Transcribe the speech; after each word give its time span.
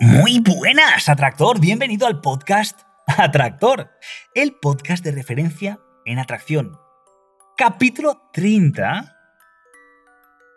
Muy 0.00 0.40
buenas, 0.40 1.06
Atractor. 1.10 1.60
Bienvenido 1.60 2.06
al 2.06 2.22
podcast 2.22 2.80
Atractor, 3.06 3.90
el 4.34 4.54
podcast 4.54 5.04
de 5.04 5.12
referencia 5.12 5.80
en 6.06 6.18
atracción. 6.18 6.78
Capítulo 7.58 8.22
30 8.32 9.14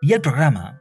y 0.02 0.14
el 0.14 0.22
programa 0.22 0.80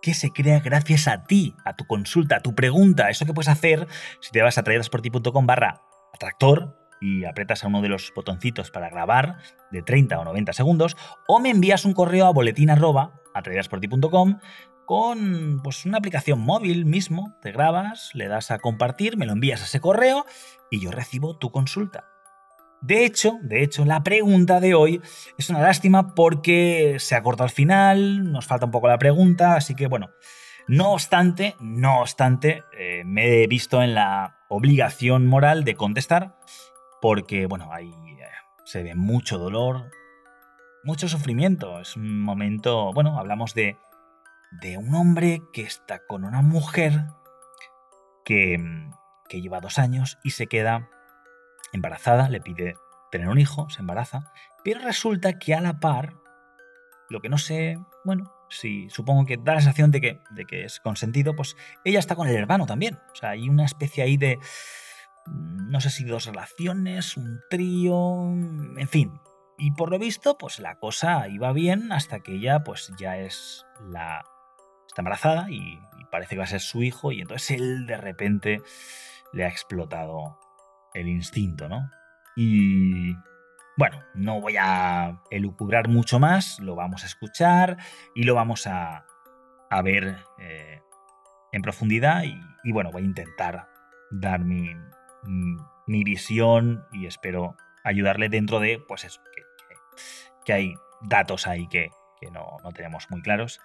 que 0.00 0.14
se 0.14 0.30
crea 0.30 0.60
gracias 0.60 1.06
a 1.06 1.24
ti, 1.24 1.54
a 1.66 1.76
tu 1.76 1.86
consulta, 1.86 2.36
a 2.36 2.40
tu 2.40 2.54
pregunta, 2.54 3.10
eso 3.10 3.26
que 3.26 3.34
puedes 3.34 3.48
hacer 3.48 3.86
si 4.22 4.30
te 4.30 4.40
vas 4.40 4.56
a 4.56 4.62
traídasporti.com 4.62 5.46
barra 5.46 5.82
atractor 6.14 6.78
y 6.98 7.26
apretas 7.26 7.62
a 7.62 7.66
uno 7.66 7.82
de 7.82 7.90
los 7.90 8.10
botoncitos 8.16 8.70
para 8.70 8.88
grabar 8.88 9.36
de 9.70 9.82
30 9.82 10.18
o 10.18 10.24
90 10.24 10.54
segundos, 10.54 10.96
o 11.26 11.40
me 11.40 11.50
envías 11.50 11.84
un 11.84 11.92
correo 11.92 12.26
a 12.26 12.32
boletín 12.32 12.70
arroba 12.70 13.20
con 14.88 15.60
pues, 15.62 15.84
una 15.84 15.98
aplicación 15.98 16.40
móvil 16.40 16.86
mismo, 16.86 17.36
te 17.42 17.52
grabas, 17.52 18.08
le 18.14 18.26
das 18.26 18.50
a 18.50 18.58
compartir, 18.58 19.18
me 19.18 19.26
lo 19.26 19.34
envías 19.34 19.60
a 19.60 19.64
ese 19.64 19.80
correo 19.80 20.24
y 20.70 20.80
yo 20.80 20.90
recibo 20.90 21.36
tu 21.36 21.50
consulta. 21.50 22.06
De 22.80 23.04
hecho, 23.04 23.34
de 23.42 23.62
hecho, 23.62 23.84
la 23.84 24.02
pregunta 24.02 24.60
de 24.60 24.74
hoy 24.74 25.02
es 25.36 25.50
una 25.50 25.60
lástima 25.60 26.14
porque 26.14 26.96
se 27.00 27.14
ha 27.14 27.22
cortado 27.22 27.44
al 27.44 27.50
final, 27.50 28.32
nos 28.32 28.46
falta 28.46 28.64
un 28.64 28.72
poco 28.72 28.88
la 28.88 28.96
pregunta, 28.96 29.56
así 29.56 29.74
que 29.74 29.88
bueno, 29.88 30.08
no 30.68 30.94
obstante, 30.94 31.54
no 31.60 32.00
obstante, 32.00 32.62
eh, 32.72 33.02
me 33.04 33.42
he 33.42 33.46
visto 33.46 33.82
en 33.82 33.94
la 33.94 34.38
obligación 34.48 35.26
moral 35.26 35.64
de 35.64 35.74
contestar 35.74 36.38
porque, 37.02 37.44
bueno, 37.44 37.74
ahí 37.74 37.90
eh, 37.90 38.24
se 38.64 38.82
ve 38.82 38.94
mucho 38.94 39.36
dolor, 39.36 39.90
mucho 40.82 41.08
sufrimiento. 41.08 41.78
Es 41.78 41.94
un 41.94 42.22
momento, 42.22 42.90
bueno, 42.94 43.18
hablamos 43.18 43.52
de, 43.52 43.76
de 44.50 44.78
un 44.78 44.94
hombre 44.94 45.42
que 45.52 45.62
está 45.62 46.00
con 46.06 46.24
una 46.24 46.42
mujer 46.42 47.06
que, 48.24 48.58
que 49.28 49.40
lleva 49.40 49.60
dos 49.60 49.78
años 49.78 50.18
y 50.24 50.30
se 50.30 50.46
queda 50.46 50.88
embarazada, 51.72 52.28
le 52.28 52.40
pide 52.40 52.76
tener 53.10 53.28
un 53.28 53.38
hijo, 53.38 53.68
se 53.70 53.80
embaraza, 53.80 54.32
pero 54.64 54.80
resulta 54.80 55.38
que 55.38 55.54
a 55.54 55.60
la 55.60 55.80
par, 55.80 56.14
lo 57.08 57.20
que 57.20 57.28
no 57.28 57.38
sé, 57.38 57.78
bueno, 58.04 58.32
si 58.50 58.88
supongo 58.90 59.24
que 59.24 59.36
da 59.36 59.54
la 59.54 59.60
sensación 59.60 59.90
de 59.90 60.00
que, 60.00 60.20
de 60.30 60.44
que 60.44 60.64
es 60.64 60.80
consentido, 60.80 61.34
pues 61.36 61.56
ella 61.84 61.98
está 61.98 62.16
con 62.16 62.28
el 62.28 62.36
hermano 62.36 62.66
también. 62.66 62.98
O 63.12 63.14
sea, 63.14 63.30
hay 63.30 63.48
una 63.48 63.64
especie 63.64 64.02
ahí 64.02 64.16
de, 64.16 64.38
no 65.26 65.80
sé 65.80 65.90
si 65.90 66.04
dos 66.04 66.26
relaciones, 66.26 67.16
un 67.16 67.40
trío, 67.50 68.24
en 68.76 68.88
fin. 68.88 69.20
Y 69.58 69.72
por 69.72 69.90
lo 69.90 69.98
visto, 69.98 70.38
pues 70.38 70.60
la 70.60 70.78
cosa 70.78 71.28
iba 71.28 71.52
bien 71.52 71.92
hasta 71.92 72.20
que 72.20 72.34
ella, 72.34 72.62
pues 72.64 72.92
ya 72.98 73.18
es 73.18 73.66
la... 73.80 74.24
está 74.98 75.02
embarazada 75.02 75.50
y, 75.50 75.80
parece 76.10 76.30
que 76.30 76.38
va 76.38 76.44
a 76.44 76.46
ser 76.46 76.60
su 76.60 76.82
hijo 76.82 77.12
y 77.12 77.20
entonces 77.20 77.50
él 77.50 77.86
de 77.86 77.98
repente 77.98 78.62
le 79.34 79.44
ha 79.44 79.48
explotado 79.48 80.38
el 80.94 81.06
instinto, 81.06 81.68
¿no? 81.68 81.90
Y 82.34 83.12
bueno, 83.76 83.98
no 84.14 84.40
voy 84.40 84.56
a 84.58 85.20
elucubrar 85.30 85.88
mucho 85.88 86.18
más, 86.18 86.58
lo 86.60 86.74
vamos 86.76 87.02
a 87.02 87.06
escuchar 87.06 87.76
y 88.14 88.22
lo 88.22 88.34
vamos 88.34 88.66
a, 88.66 89.04
a 89.68 89.82
ver 89.82 90.16
eh, 90.38 90.80
en 91.52 91.60
profundidad 91.60 92.22
y, 92.24 92.72
bueno, 92.72 92.90
voy 92.90 93.02
a 93.02 93.04
intentar 93.04 93.68
dar 94.10 94.40
mi, 94.40 94.74
mi, 95.86 96.04
visión 96.04 96.86
y 96.90 97.04
espero 97.04 97.54
ayudarle 97.84 98.30
dentro 98.30 98.60
de, 98.60 98.82
pues 98.88 99.04
eso, 99.04 99.20
que, 99.34 99.42
que, 99.42 99.74
que 100.46 100.52
hay 100.54 100.74
datos 101.02 101.46
ahí 101.46 101.68
que, 101.68 101.90
que 102.20 102.30
no, 102.30 102.56
no, 102.62 102.72
tenemos 102.72 103.10
muy 103.10 103.22
claros. 103.22 103.60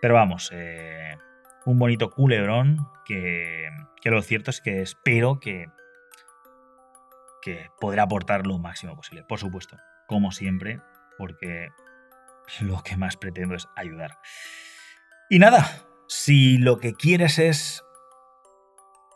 Pero 0.00 0.14
vamos, 0.14 0.50
eh, 0.52 1.16
un 1.64 1.78
bonito 1.78 2.10
culebrón 2.10 2.88
que, 3.04 3.68
que 4.00 4.10
lo 4.10 4.22
cierto 4.22 4.50
es 4.50 4.60
que 4.60 4.82
espero 4.82 5.40
que 5.40 5.66
que 7.44 7.70
podrá 7.78 8.04
aportar 8.04 8.46
lo 8.46 8.58
máximo 8.58 8.96
posible. 8.96 9.22
Por 9.22 9.38
supuesto, 9.38 9.76
como 10.06 10.32
siempre, 10.32 10.80
porque 11.18 11.68
lo 12.60 12.82
que 12.82 12.96
más 12.96 13.16
pretendo 13.16 13.54
es 13.54 13.68
ayudar. 13.76 14.18
Y 15.28 15.38
nada, 15.38 15.68
si 16.08 16.56
lo 16.56 16.78
que 16.78 16.94
quieres 16.94 17.38
es 17.38 17.84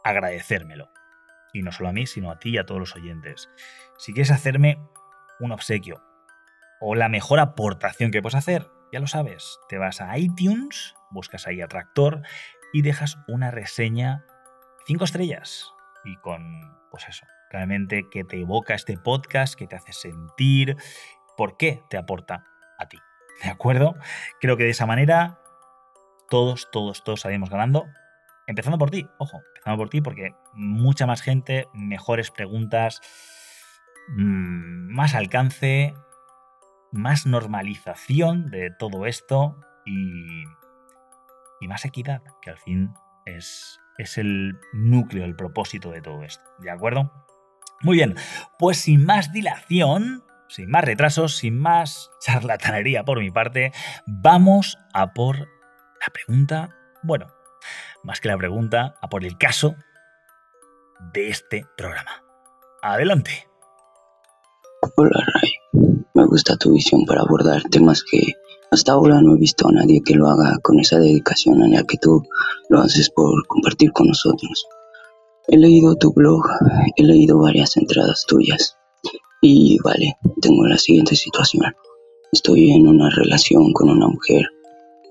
agradecérmelo, 0.04 0.90
y 1.54 1.62
no 1.62 1.72
solo 1.72 1.88
a 1.88 1.92
mí, 1.92 2.06
sino 2.06 2.30
a 2.30 2.38
ti 2.38 2.50
y 2.50 2.58
a 2.58 2.66
todos 2.66 2.80
los 2.80 2.94
oyentes, 2.94 3.48
si 3.96 4.12
quieres 4.12 4.30
hacerme 4.30 4.78
un 5.40 5.50
obsequio 5.50 6.02
o 6.80 6.94
la 6.94 7.08
mejor 7.08 7.40
aportación 7.40 8.10
que 8.10 8.20
puedes 8.20 8.36
hacer, 8.36 8.68
ya 8.92 9.00
lo 9.00 9.06
sabes, 9.06 9.58
te 9.68 9.78
vas 9.78 10.00
a 10.00 10.16
iTunes, 10.18 10.94
buscas 11.10 11.46
ahí 11.46 11.60
Atractor 11.60 12.22
y 12.72 12.82
dejas 12.82 13.18
una 13.28 13.50
reseña 13.50 14.24
5 14.86 15.04
estrellas 15.04 15.72
y 16.04 16.16
con, 16.16 16.42
pues 16.90 17.08
eso, 17.08 17.26
realmente 17.50 18.08
que 18.10 18.24
te 18.24 18.40
evoca 18.40 18.74
este 18.74 18.96
podcast, 18.96 19.54
que 19.54 19.66
te 19.66 19.76
hace 19.76 19.92
sentir, 19.92 20.76
por 21.36 21.56
qué 21.56 21.82
te 21.88 21.96
aporta 21.96 22.44
a 22.78 22.88
ti. 22.88 22.98
¿De 23.42 23.50
acuerdo? 23.50 23.94
Creo 24.40 24.56
que 24.56 24.64
de 24.64 24.70
esa 24.70 24.86
manera 24.86 25.38
todos, 26.28 26.68
todos, 26.70 27.04
todos 27.04 27.20
salimos 27.20 27.50
ganando. 27.50 27.86
Empezando 28.46 28.78
por 28.78 28.90
ti, 28.90 29.06
ojo, 29.18 29.42
empezando 29.48 29.76
por 29.76 29.90
ti 29.90 30.00
porque 30.00 30.34
mucha 30.54 31.06
más 31.06 31.20
gente, 31.20 31.68
mejores 31.74 32.30
preguntas, 32.30 33.00
mmm, 34.08 34.94
más 34.94 35.14
alcance, 35.14 35.94
más 36.92 37.26
normalización 37.26 38.46
de 38.46 38.70
todo 38.70 39.06
esto 39.06 39.58
y, 39.84 40.44
y 41.60 41.68
más 41.68 41.84
equidad, 41.84 42.22
que 42.42 42.50
al 42.50 42.58
fin 42.58 42.94
es, 43.24 43.78
es 43.98 44.18
el 44.18 44.58
núcleo, 44.72 45.24
el 45.24 45.36
propósito 45.36 45.90
de 45.90 46.00
todo 46.00 46.22
esto. 46.22 46.44
¿De 46.58 46.70
acuerdo? 46.70 47.12
Muy 47.80 47.96
bien, 47.96 48.16
pues 48.58 48.78
sin 48.78 49.04
más 49.04 49.32
dilación, 49.32 50.24
sin 50.48 50.70
más 50.70 50.84
retrasos, 50.84 51.36
sin 51.36 51.58
más 51.58 52.10
charlatanería 52.20 53.04
por 53.04 53.20
mi 53.20 53.30
parte, 53.30 53.72
vamos 54.06 54.78
a 54.92 55.12
por 55.12 55.38
la 55.38 56.12
pregunta, 56.12 56.70
bueno, 57.02 57.26
más 58.02 58.20
que 58.20 58.28
la 58.28 58.38
pregunta, 58.38 58.94
a 59.00 59.08
por 59.08 59.24
el 59.24 59.36
caso 59.38 59.76
de 61.12 61.28
este 61.28 61.66
programa. 61.76 62.22
Adelante. 62.82 63.48
Hola 64.96 65.26
Ray, 65.34 65.52
gusta 66.28 66.56
tu 66.56 66.72
visión 66.72 67.04
para 67.06 67.22
abordar 67.22 67.62
temas 67.70 68.02
que 68.02 68.34
hasta 68.70 68.92
ahora 68.92 69.20
no 69.22 69.34
he 69.34 69.38
visto 69.38 69.66
a 69.66 69.72
nadie 69.72 70.02
que 70.04 70.14
lo 70.14 70.28
haga 70.28 70.58
con 70.62 70.78
esa 70.78 70.98
dedicación 70.98 71.62
en 71.62 71.72
la 71.72 71.84
que 71.84 71.96
tú 71.96 72.22
lo 72.68 72.80
haces 72.80 73.08
por 73.10 73.46
compartir 73.46 73.92
con 73.92 74.08
nosotros. 74.08 74.66
He 75.48 75.56
leído 75.56 75.96
tu 75.96 76.12
blog, 76.12 76.42
he 76.96 77.02
leído 77.02 77.38
varias 77.38 77.76
entradas 77.78 78.26
tuyas. 78.28 78.76
Y 79.40 79.78
vale, 79.82 80.16
tengo 80.42 80.66
la 80.66 80.76
siguiente 80.76 81.16
situación. 81.16 81.74
Estoy 82.32 82.72
en 82.72 82.86
una 82.86 83.08
relación 83.08 83.72
con 83.72 83.88
una 83.88 84.08
mujer 84.08 84.44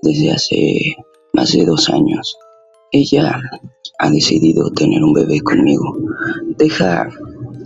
desde 0.02 0.30
hace 0.30 0.96
más 1.32 1.52
de 1.52 1.64
dos 1.64 1.88
años. 1.88 2.36
Ella 2.92 3.40
ha 3.98 4.10
decidido 4.10 4.70
tener 4.70 5.02
un 5.02 5.14
bebé 5.14 5.40
conmigo. 5.40 5.96
Deja 6.56 7.08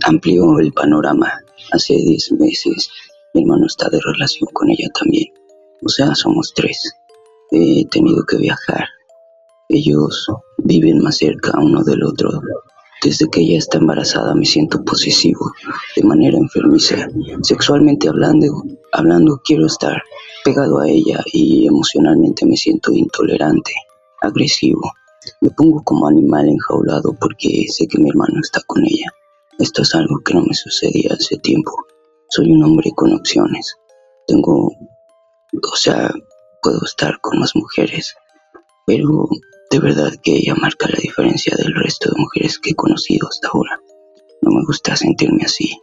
amplio 0.05 0.57
el 0.57 0.73
panorama. 0.73 1.31
Hace 1.71 1.95
diez 1.97 2.31
meses 2.31 2.89
mi 3.33 3.41
hermano 3.41 3.65
está 3.65 3.89
de 3.89 3.99
relación 3.99 4.49
con 4.53 4.69
ella 4.69 4.87
también. 4.99 5.31
O 5.85 5.89
sea, 5.89 6.15
somos 6.15 6.53
tres. 6.55 6.93
He 7.51 7.85
tenido 7.87 8.23
que 8.25 8.37
viajar 8.37 8.85
ellos 9.69 10.27
viven 10.57 10.99
más 10.99 11.17
cerca 11.17 11.59
uno 11.59 11.83
del 11.83 12.03
otro. 12.03 12.29
Desde 13.01 13.29
que 13.29 13.41
ella 13.41 13.57
está 13.57 13.79
embarazada 13.79 14.33
me 14.35 14.45
siento 14.45 14.83
posesivo, 14.83 15.51
de 15.95 16.03
manera 16.03 16.37
enfermiza. 16.37 17.07
Sexualmente 17.41 18.07
hablando, 18.07 18.63
hablando 18.91 19.41
quiero 19.43 19.65
estar 19.65 20.01
pegado 20.45 20.79
a 20.79 20.87
ella 20.87 21.23
y 21.33 21.67
emocionalmente 21.67 22.45
me 22.45 22.55
siento 22.55 22.93
intolerante, 22.93 23.73
agresivo. 24.21 24.91
Me 25.41 25.49
pongo 25.49 25.83
como 25.83 26.07
animal 26.07 26.47
enjaulado 26.49 27.15
porque 27.19 27.65
sé 27.67 27.87
que 27.87 27.97
mi 27.97 28.09
hermano 28.09 28.39
está 28.41 28.61
con 28.67 28.85
ella. 28.85 29.11
Esto 29.59 29.81
es 29.81 29.93
algo 29.95 30.19
que 30.23 30.33
no 30.33 30.43
me 30.43 30.53
sucedía 30.53 31.13
hace 31.13 31.37
tiempo. 31.37 31.71
Soy 32.35 32.51
un 32.51 32.63
hombre 32.63 32.91
con 32.95 33.13
opciones. 33.13 33.75
Tengo, 34.27 34.67
o 34.67 35.75
sea, 35.75 36.11
puedo 36.61 36.83
estar 36.85 37.19
con 37.21 37.39
más 37.39 37.55
mujeres 37.55 38.15
pero 38.85 39.29
de 39.71 39.79
verdad 39.79 40.11
que 40.21 40.35
ella 40.35 40.55
marca 40.55 40.87
la 40.89 40.99
diferencia 41.01 41.55
del 41.57 41.73
resto 41.73 42.09
de 42.09 42.21
mujeres 42.21 42.59
que 42.59 42.71
he 42.71 42.75
conocido 42.75 43.27
hasta 43.27 43.49
ahora. 43.49 43.79
No 44.41 44.51
me 44.51 44.65
gusta 44.65 44.95
sentirme 44.95 45.43
así. 45.45 45.77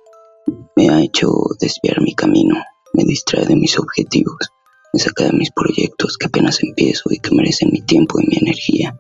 Me 0.77 0.89
ha 0.91 1.01
hecho 1.01 1.31
desviar 1.61 2.01
mi 2.01 2.15
camino, 2.15 2.57
me 2.93 3.05
distrae 3.05 3.47
de 3.47 3.57
mis 3.57 3.79
objetivos, 3.79 4.51
me 4.93 5.01
saca 5.01 5.25
de 5.25 5.33
mis 5.33 5.51
proyectos 5.51 6.17
que 6.19 6.27
apenas 6.27 6.63
empiezo 6.63 7.11
y 7.11 7.19
que 7.19 7.35
merecen 7.35 7.71
mi 7.73 7.83
tiempo 7.83 8.21
y 8.21 8.27
mi 8.27 8.37
energía. 8.37 8.99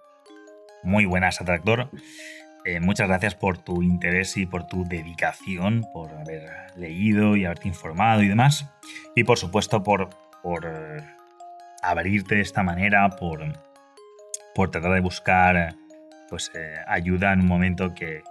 Muy 0.82 1.04
buenas, 1.04 1.40
Atractor. 1.40 1.90
Eh, 2.64 2.80
muchas 2.80 3.08
gracias 3.08 3.34
por 3.34 3.58
tu 3.58 3.82
interés 3.82 4.36
y 4.36 4.46
por 4.46 4.66
tu 4.66 4.84
dedicación, 4.84 5.86
por 5.92 6.12
haber 6.12 6.48
leído 6.76 7.36
y 7.36 7.44
haberte 7.44 7.68
informado 7.68 8.22
y 8.22 8.28
demás. 8.28 8.70
Y 9.16 9.24
por 9.24 9.38
supuesto 9.38 9.82
por, 9.82 10.10
por 10.42 10.70
abrirte 11.82 12.34
de 12.34 12.42
esta 12.42 12.62
manera, 12.62 13.08
por 13.10 13.40
por 14.54 14.70
tratar 14.70 14.92
de 14.92 15.00
buscar 15.00 15.74
pues, 16.28 16.50
eh, 16.54 16.76
ayuda 16.86 17.32
en 17.32 17.40
un 17.40 17.46
momento 17.46 17.94
que, 17.94 18.22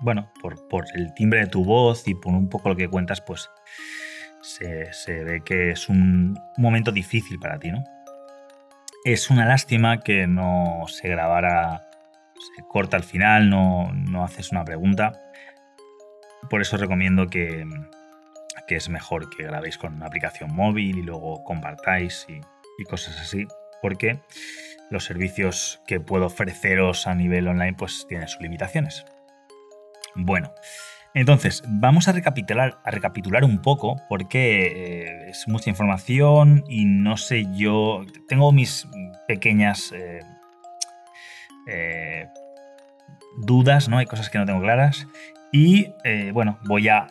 bueno, 0.00 0.30
por, 0.40 0.66
por, 0.68 0.84
el 0.94 1.12
timbre 1.14 1.40
de 1.40 1.46
tu 1.46 1.64
voz 1.64 2.06
y 2.08 2.14
por 2.14 2.32
un 2.32 2.48
poco 2.48 2.68
lo 2.68 2.76
que 2.76 2.88
cuentas, 2.88 3.20
pues 3.20 3.50
se, 4.40 4.92
se 4.92 5.24
ve 5.24 5.42
que 5.44 5.70
es 5.70 5.88
un 5.88 6.38
momento 6.56 6.92
difícil 6.92 7.38
para 7.38 7.58
ti, 7.58 7.70
¿no? 7.70 7.84
Es 9.04 9.30
una 9.30 9.44
lástima 9.44 10.00
que 10.00 10.26
no 10.26 10.84
se 10.88 11.08
grabara, 11.08 11.86
se 12.56 12.62
corta 12.68 12.96
al 12.96 13.04
final, 13.04 13.50
no, 13.50 13.92
no 13.92 14.24
haces 14.24 14.52
una 14.52 14.64
pregunta. 14.64 15.12
Por 16.50 16.60
eso 16.60 16.76
recomiendo 16.76 17.28
que, 17.28 17.64
que, 18.66 18.76
es 18.76 18.88
mejor 18.88 19.30
que 19.30 19.44
grabéis 19.44 19.78
con 19.78 19.94
una 19.94 20.06
aplicación 20.06 20.54
móvil 20.54 20.98
y 20.98 21.02
luego 21.02 21.42
compartáis 21.44 22.26
y, 22.28 22.40
y 22.78 22.84
cosas 22.84 23.18
así. 23.20 23.46
Porque 23.80 24.20
los 24.90 25.04
servicios 25.04 25.80
que 25.86 26.00
puedo 26.00 26.26
ofreceros 26.26 27.06
a 27.06 27.14
nivel 27.14 27.48
online 27.48 27.74
pues 27.74 28.06
tienen 28.08 28.28
sus 28.28 28.40
limitaciones. 28.40 29.04
Bueno, 30.14 30.52
entonces 31.14 31.62
vamos 31.66 32.08
a 32.08 32.12
recapitular, 32.12 32.80
a 32.84 32.90
recapitular 32.90 33.44
un 33.44 33.62
poco 33.62 33.96
porque 34.08 34.66
eh, 34.66 35.30
es 35.30 35.46
mucha 35.46 35.70
información 35.70 36.64
y 36.68 36.84
no 36.86 37.16
sé 37.16 37.46
yo, 37.52 38.04
tengo 38.28 38.50
mis 38.50 38.88
pequeñas 39.28 39.92
eh, 39.92 40.20
eh, 41.66 42.28
dudas, 43.38 43.88
¿no? 43.88 43.98
Hay 43.98 44.06
cosas 44.06 44.30
que 44.30 44.38
no 44.38 44.46
tengo 44.46 44.60
claras 44.60 45.06
y 45.52 45.92
bueno, 46.32 46.58
voy 46.64 46.88
a 46.88 47.06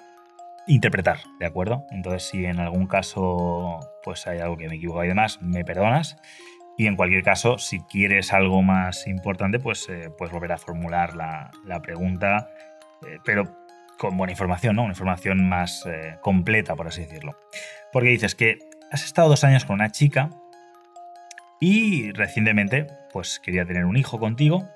interpretar, 0.68 1.20
¿de 1.40 1.46
acuerdo? 1.46 1.86
Entonces 1.92 2.24
si 2.24 2.46
en 2.46 2.60
algún 2.60 2.88
caso 2.88 3.80
pues 4.04 4.28
hay 4.28 4.40
algo 4.40 4.58
que 4.58 4.68
me 4.68 4.76
equivoco 4.76 5.04
y 5.04 5.08
demás, 5.08 5.42
me 5.42 5.64
perdonas 5.64 6.18
y 6.78 6.88
en 6.88 6.96
cualquier 6.96 7.24
caso, 7.24 7.58
si 7.60 7.82
quieres 7.82 8.34
algo 8.34 8.62
más 8.64 9.08
importante, 9.08 9.60
pues 9.60 9.88
eh, 9.90 10.10
puedes 10.18 10.34
volver 10.34 10.54
a 10.54 10.58
formular 10.58 11.16
la, 11.16 11.52
pregunta, 11.82 12.50
eh, 13.08 13.20
pero 13.24 13.44
con 14.00 14.18
buena 14.18 14.32
información, 14.32 14.76
¿no? 14.76 14.84
Una 14.84 14.94
información 14.94 15.48
más 15.48 15.86
eh, 15.86 16.18
completa, 16.22 16.76
por 16.76 16.88
así 16.88 17.02
decirlo. 17.02 17.38
Porque 17.92 18.10
dices 18.10 18.34
que 18.34 18.58
has 18.92 19.06
estado 19.06 19.30
dos 19.30 19.44
años 19.44 19.66
con 19.66 19.76
una 19.76 19.92
chica 19.92 20.30
y 21.60 22.12
recientemente, 22.12 22.88
pues 23.14 23.40
quería 23.40 23.66
tener 23.66 23.86
un 23.86 23.96
hijo 23.96 24.20
contigo 24.20 24.68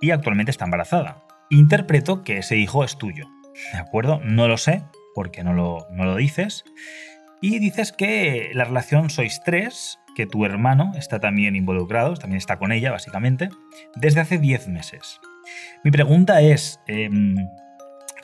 y 0.00 0.10
actualmente 0.10 0.50
está 0.50 0.64
embarazada. 0.64 1.22
Interpreto 1.50 2.24
que 2.24 2.38
ese 2.38 2.56
hijo 2.56 2.82
es 2.82 2.98
tuyo, 2.98 3.28
¿de 3.72 3.78
acuerdo? 3.78 4.20
No 4.24 4.48
lo 4.48 4.56
sé, 4.56 4.82
porque 5.14 5.44
no 5.44 5.52
lo, 5.52 5.86
no 5.90 6.04
lo 6.04 6.16
dices. 6.16 6.64
Y 7.40 7.58
dices 7.60 7.92
que 7.92 8.50
la 8.54 8.64
relación 8.64 9.10
sois 9.10 9.40
tres 9.44 9.98
que 10.16 10.26
tu 10.26 10.44
hermano 10.44 10.92
está 10.96 11.20
también 11.20 11.54
involucrado, 11.54 12.14
también 12.14 12.38
está 12.38 12.58
con 12.58 12.72
ella, 12.72 12.90
básicamente, 12.90 13.50
desde 13.94 14.20
hace 14.20 14.38
10 14.38 14.66
meses. 14.66 15.20
Mi 15.84 15.92
pregunta 15.92 16.40
es, 16.40 16.80
em, 16.88 17.36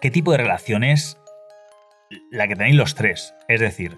¿qué 0.00 0.10
tipo 0.10 0.32
de 0.32 0.38
relación 0.38 0.82
es 0.82 1.16
la 2.32 2.48
que 2.48 2.56
tenéis 2.56 2.74
los 2.74 2.96
tres? 2.96 3.34
Es 3.46 3.60
decir, 3.60 3.96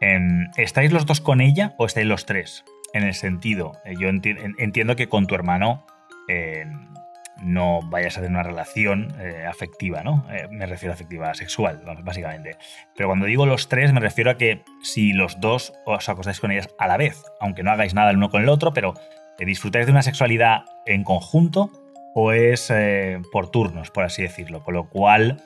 em, 0.00 0.48
¿estáis 0.56 0.92
los 0.92 1.06
dos 1.06 1.20
con 1.20 1.40
ella 1.40 1.74
o 1.76 1.86
estáis 1.86 2.06
los 2.06 2.24
tres? 2.24 2.64
En 2.94 3.02
el 3.02 3.12
sentido, 3.12 3.72
eh, 3.84 3.94
yo 3.98 4.08
entiendo 4.08 4.96
que 4.96 5.08
con 5.08 5.26
tu 5.26 5.34
hermano 5.34 5.84
em, 6.28 6.94
no 7.42 7.80
vayas 7.82 8.16
a 8.16 8.20
tener 8.20 8.30
una 8.30 8.42
relación 8.42 9.12
eh, 9.20 9.44
afectiva, 9.46 10.02
¿no? 10.02 10.26
Eh, 10.30 10.48
me 10.50 10.66
refiero 10.66 10.92
a 10.92 10.94
afectiva 10.94 11.34
sexual, 11.34 11.82
básicamente. 12.02 12.56
Pero 12.96 13.08
cuando 13.08 13.26
digo 13.26 13.46
los 13.46 13.68
tres, 13.68 13.92
me 13.92 14.00
refiero 14.00 14.30
a 14.30 14.36
que 14.36 14.62
si 14.82 15.12
los 15.12 15.40
dos 15.40 15.72
os 15.84 16.08
acostáis 16.08 16.40
con 16.40 16.50
ellas 16.50 16.68
a 16.78 16.86
la 16.86 16.96
vez, 16.96 17.22
aunque 17.40 17.62
no 17.62 17.70
hagáis 17.70 17.94
nada 17.94 18.10
el 18.10 18.16
uno 18.16 18.30
con 18.30 18.42
el 18.42 18.48
otro, 18.48 18.72
pero 18.72 18.94
disfrutáis 19.38 19.86
de 19.86 19.92
una 19.92 20.02
sexualidad 20.02 20.64
en 20.86 21.02
conjunto 21.02 21.70
o 22.14 22.32
es 22.32 22.70
eh, 22.70 23.20
por 23.32 23.50
turnos, 23.50 23.90
por 23.90 24.04
así 24.04 24.22
decirlo. 24.22 24.62
Con 24.62 24.74
lo 24.74 24.88
cual, 24.88 25.42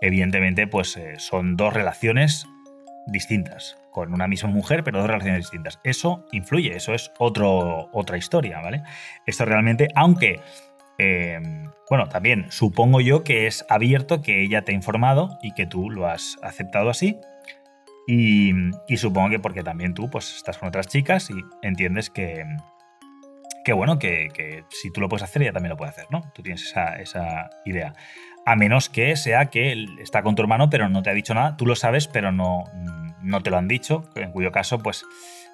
evidentemente, 0.00 0.66
pues 0.66 0.98
son 1.16 1.56
dos 1.56 1.72
relaciones 1.72 2.46
distintas, 3.06 3.79
con 3.90 4.12
una 4.12 4.28
misma 4.28 4.50
mujer, 4.50 4.84
pero 4.84 4.98
dos 4.98 5.08
relaciones 5.08 5.40
distintas. 5.40 5.80
Eso 5.84 6.26
influye, 6.32 6.76
eso 6.76 6.94
es 6.94 7.12
otro, 7.18 7.88
otra 7.92 8.16
historia, 8.16 8.60
¿vale? 8.60 8.82
Esto 9.26 9.44
realmente, 9.44 9.88
aunque 9.94 10.40
Em, 11.02 11.70
bueno, 11.88 12.10
también 12.10 12.44
supongo 12.50 13.00
yo 13.00 13.24
que 13.24 13.46
es 13.46 13.64
abierto, 13.70 14.20
que 14.20 14.42
ella 14.42 14.62
te 14.62 14.72
ha 14.72 14.74
informado 14.74 15.38
y 15.42 15.52
que 15.54 15.64
tú 15.64 15.88
lo 15.88 16.06
has 16.06 16.36
aceptado 16.42 16.90
así. 16.90 17.16
Y, 18.06 18.52
supongo 18.98 19.30
que 19.30 19.38
porque 19.38 19.62
también 19.62 19.94
tú 19.94 20.10
pues 20.10 20.36
estás 20.36 20.58
con 20.58 20.68
otras 20.68 20.88
chicas 20.88 21.30
y 21.30 21.34
entiendes 21.62 22.10
que, 22.10 22.44
que 23.64 23.72
bueno, 23.72 23.98
que, 23.98 24.64
si 24.68 24.90
tú 24.90 25.00
lo 25.00 25.08
puedes 25.08 25.22
hacer, 25.22 25.40
ella 25.40 25.52
también 25.52 25.70
lo 25.70 25.78
puede 25.78 25.90
hacer, 25.90 26.04
¿no? 26.10 26.20
Tú 26.34 26.42
tienes 26.42 26.64
esa, 26.64 26.96
esa 26.96 27.48
idea. 27.64 27.94
A 28.44 28.54
menos 28.54 28.90
que 28.90 29.16
sea 29.16 29.46
que 29.46 29.72
él 29.72 29.88
está 30.02 30.22
con 30.22 30.34
tu 30.34 30.42
hermano, 30.42 30.68
pero 30.68 30.90
no 30.90 31.02
te 31.02 31.08
ha 31.08 31.14
dicho 31.14 31.32
nada, 31.32 31.56
tú 31.56 31.64
lo 31.64 31.76
sabes, 31.76 32.08
pero 32.08 32.30
no, 32.30 32.64
no 33.22 33.42
te 33.42 33.50
lo 33.50 33.58
han 33.58 33.68
dicho, 33.68 34.04
en 34.14 34.32
cuyo 34.32 34.52
caso, 34.52 34.78
pues 34.78 35.04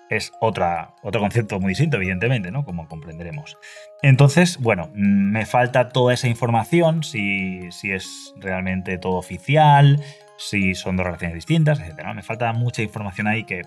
es 0.08 0.32
otra, 0.40 0.94
otro 1.02 1.20
concepto 1.20 1.58
muy 1.58 1.70
distinto, 1.70 1.96
evidentemente, 1.96 2.50
¿no? 2.50 2.64
Como 2.64 2.88
comprenderemos. 2.88 3.58
Entonces, 4.02 4.58
bueno, 4.58 4.90
me 4.94 5.46
falta 5.46 5.88
toda 5.88 6.14
esa 6.14 6.28
información, 6.28 7.02
si, 7.02 7.70
si 7.72 7.92
es 7.92 8.34
realmente 8.36 8.98
todo 8.98 9.16
oficial, 9.16 10.00
si 10.38 10.74
son 10.74 10.96
dos 10.96 11.06
relaciones 11.06 11.34
distintas, 11.34 11.80
etc. 11.80 12.06
Me 12.14 12.22
falta 12.22 12.52
mucha 12.52 12.82
información 12.82 13.26
ahí 13.26 13.44
que 13.44 13.62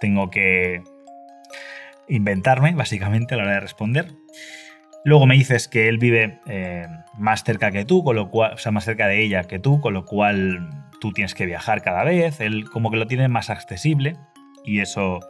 tengo 0.00 0.30
que 0.30 0.82
inventarme, 2.08 2.74
básicamente, 2.74 3.34
a 3.34 3.38
la 3.38 3.44
hora 3.44 3.54
de 3.54 3.60
responder. 3.60 4.08
Luego 5.04 5.26
me 5.26 5.34
dices 5.34 5.66
que 5.66 5.88
él 5.88 5.96
vive 5.96 6.40
eh, 6.46 6.86
más 7.16 7.42
cerca 7.42 7.70
que 7.70 7.84
tú, 7.84 8.04
con 8.04 8.16
lo 8.16 8.30
cual, 8.30 8.54
o 8.54 8.58
sea, 8.58 8.72
más 8.72 8.84
cerca 8.84 9.06
de 9.06 9.22
ella 9.22 9.44
que 9.44 9.58
tú, 9.58 9.80
con 9.80 9.94
lo 9.94 10.04
cual 10.04 10.89
tú 11.00 11.12
tienes 11.12 11.34
que 11.34 11.46
viajar 11.46 11.82
cada 11.82 12.04
vez. 12.04 12.40
Él 12.40 12.68
como 12.70 12.90
que 12.90 12.96
lo 12.96 13.06
tiene 13.06 13.28
más 13.28 13.50
accesible 13.50 14.16
y 14.64 14.80
eso 14.80 15.20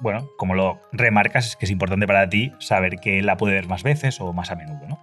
bueno, 0.00 0.28
como 0.36 0.54
lo 0.54 0.80
remarcas, 0.90 1.46
es 1.46 1.56
que 1.56 1.64
es 1.64 1.70
importante 1.70 2.06
para 2.06 2.28
ti 2.28 2.52
saber 2.58 2.96
que 2.96 3.22
la 3.22 3.36
puede 3.36 3.54
ver 3.54 3.68
más 3.68 3.84
veces 3.84 4.20
o 4.20 4.32
más 4.32 4.50
a 4.50 4.56
menudo, 4.56 4.86
¿no? 4.88 4.98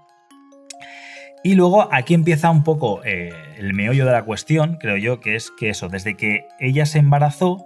Y 1.41 1.55
luego 1.55 1.87
aquí 1.93 2.13
empieza 2.13 2.49
un 2.49 2.63
poco 2.63 3.01
eh, 3.05 3.31
el 3.57 3.73
meollo 3.73 4.05
de 4.05 4.11
la 4.11 4.23
cuestión, 4.23 4.77
creo 4.77 4.97
yo, 4.97 5.21
que 5.21 5.35
es 5.35 5.51
que 5.51 5.69
eso, 5.69 5.87
desde 5.87 6.17
que 6.17 6.47
ella 6.59 6.85
se 6.85 6.99
embarazó, 6.99 7.65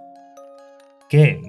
que, 1.08 1.40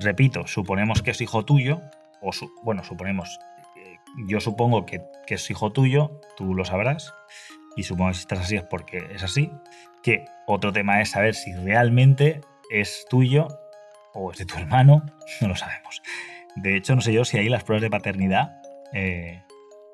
repito, 0.00 0.46
suponemos 0.46 1.02
que 1.02 1.10
es 1.10 1.20
hijo 1.20 1.44
tuyo, 1.44 1.82
o 2.22 2.30
bueno, 2.62 2.82
suponemos, 2.82 3.38
eh, 3.76 3.96
yo 4.26 4.40
supongo 4.40 4.86
que, 4.86 5.02
que, 5.26 5.34
es 5.34 5.50
hijo 5.50 5.70
tuyo, 5.70 6.18
tú 6.38 6.54
lo 6.54 6.64
sabrás, 6.64 7.12
y 7.76 7.82
supongo 7.82 8.10
que 8.10 8.14
si 8.14 8.20
estás 8.20 8.40
así 8.40 8.56
es 8.56 8.62
porque 8.64 9.08
es 9.10 9.22
así, 9.22 9.50
que 10.02 10.24
otro 10.46 10.72
tema 10.72 11.00
es 11.00 11.10
saber 11.10 11.34
si 11.34 11.52
realmente 11.54 12.40
es 12.70 13.06
tuyo 13.08 13.48
o 14.12 14.30
es 14.32 14.38
de 14.38 14.46
tu 14.46 14.56
hermano, 14.56 15.04
no 15.40 15.48
lo 15.48 15.56
sabemos. 15.56 16.02
De 16.56 16.76
hecho, 16.76 16.94
no 16.94 17.00
sé 17.00 17.12
yo 17.12 17.24
si 17.24 17.38
ahí 17.38 17.48
las 17.48 17.64
pruebas 17.64 17.82
de 17.82 17.90
paternidad 17.90 18.60
eh, 18.92 19.42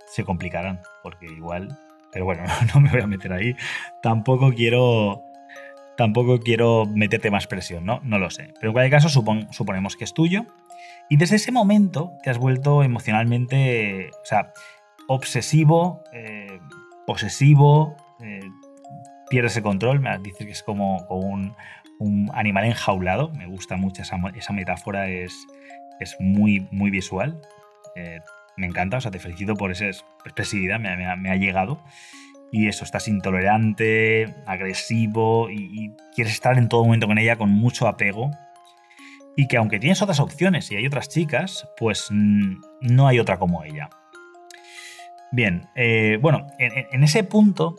se 0.06 0.24
complicarán, 0.24 0.80
porque 1.02 1.26
igual, 1.26 1.78
pero 2.12 2.24
bueno, 2.24 2.44
no, 2.74 2.80
me 2.80 2.90
voy 2.90 3.00
a 3.00 3.06
meter 3.06 3.32
ahí. 3.32 3.56
Tampoco 4.02 4.52
quiero, 4.52 5.22
tampoco 5.96 6.40
quiero 6.40 6.86
meterte 6.86 7.30
más 7.30 7.46
presión, 7.46 7.86
¿no? 7.86 8.00
No 8.02 8.18
lo 8.18 8.30
sé. 8.30 8.52
Pero 8.54 8.68
en 8.68 8.72
cualquier 8.72 9.00
caso, 9.00 9.08
suponemos 9.08 9.96
que 9.96 10.04
es 10.04 10.12
tuyo. 10.12 10.44
Y 11.08 11.16
desde 11.16 11.36
ese 11.36 11.50
momento 11.50 12.12
te 12.22 12.30
has 12.30 12.38
vuelto 12.38 12.82
emocionalmente, 12.82 14.10
o 14.22 14.24
sea, 14.24 14.52
obsesivo, 15.08 16.04
eh, 16.12 16.49
posesivo, 17.10 17.96
eh, 18.20 18.48
pierdes 19.30 19.56
el 19.56 19.64
control, 19.64 19.98
me 19.98 20.16
dices 20.20 20.46
que 20.46 20.52
es 20.52 20.62
como, 20.62 20.98
un, 21.08 21.56
animal 22.32 22.66
enjaulado. 22.66 23.32
Me 23.32 23.46
gusta 23.46 23.76
mucho 23.76 24.02
esa, 24.02 24.52
metáfora, 24.52 25.08
es, 25.08 25.34
muy, 26.20 26.68
visual. 26.70 27.40
Eh, 27.96 28.20
me 28.56 28.68
encanta, 28.68 28.98
o 28.98 29.00
sea, 29.00 29.10
te 29.10 29.18
felicito 29.18 29.56
por 29.56 29.72
esa 29.72 29.86
expresividad, 29.86 30.78
me, 30.78 31.30
ha 31.30 31.36
llegado. 31.36 31.82
Y 32.52 32.68
eso, 32.68 32.84
estás 32.84 33.08
intolerante, 33.08 34.32
agresivo 34.46 35.50
y, 35.50 35.92
quieres 36.14 36.34
estar 36.34 36.58
en 36.58 36.68
todo 36.68 36.84
momento 36.84 37.08
con 37.08 37.18
ella 37.18 37.34
con 37.34 37.50
mucho 37.50 37.88
apego. 37.88 38.30
y 39.36 39.48
que 39.48 39.56
aunque 39.56 39.80
tienes 39.80 40.00
otras 40.00 40.20
opciones 40.20 40.70
y 40.70 40.76
hay 40.76 40.86
otras 40.86 41.08
chicas, 41.08 41.66
pues 41.76 42.06
no 42.12 43.08
hay 43.08 43.18
otra 43.18 43.36
como 43.36 43.64
ella. 43.64 43.90
Bien, 45.32 45.68
eh, 45.76 46.18
bueno, 46.20 46.46
en, 46.58 47.04
ese 47.04 47.22
punto, 47.22 47.76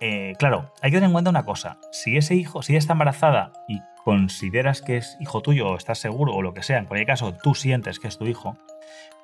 eh, 0.00 0.34
claro, 0.38 0.72
hay 0.82 0.90
que 0.90 0.98
tener 0.98 1.08
en 1.08 1.12
cuenta 1.12 1.30
una 1.30 1.44
cosa. 1.44 1.78
Si 1.92 2.16
ese 2.16 2.34
hijo, 2.34 2.62
si 2.62 2.72
ella 2.72 2.78
está 2.78 2.92
embarazada 2.92 3.52
y 3.68 3.80
consideras 4.04 4.82
que 4.82 4.98
es 4.98 5.16
hijo 5.18 5.40
tuyo 5.40 5.68
o 5.68 5.76
estás 5.76 5.98
seguro 5.98 6.34
o 6.34 6.42
lo 6.42 6.52
que 6.52 6.62
sea, 6.62 6.78
en 6.78 6.84
cualquier 6.84 7.06
caso 7.06 7.34
tú 7.34 7.54
sientes 7.54 7.98
que 7.98 8.08
es 8.08 8.18
tu 8.18 8.26
hijo, 8.26 8.56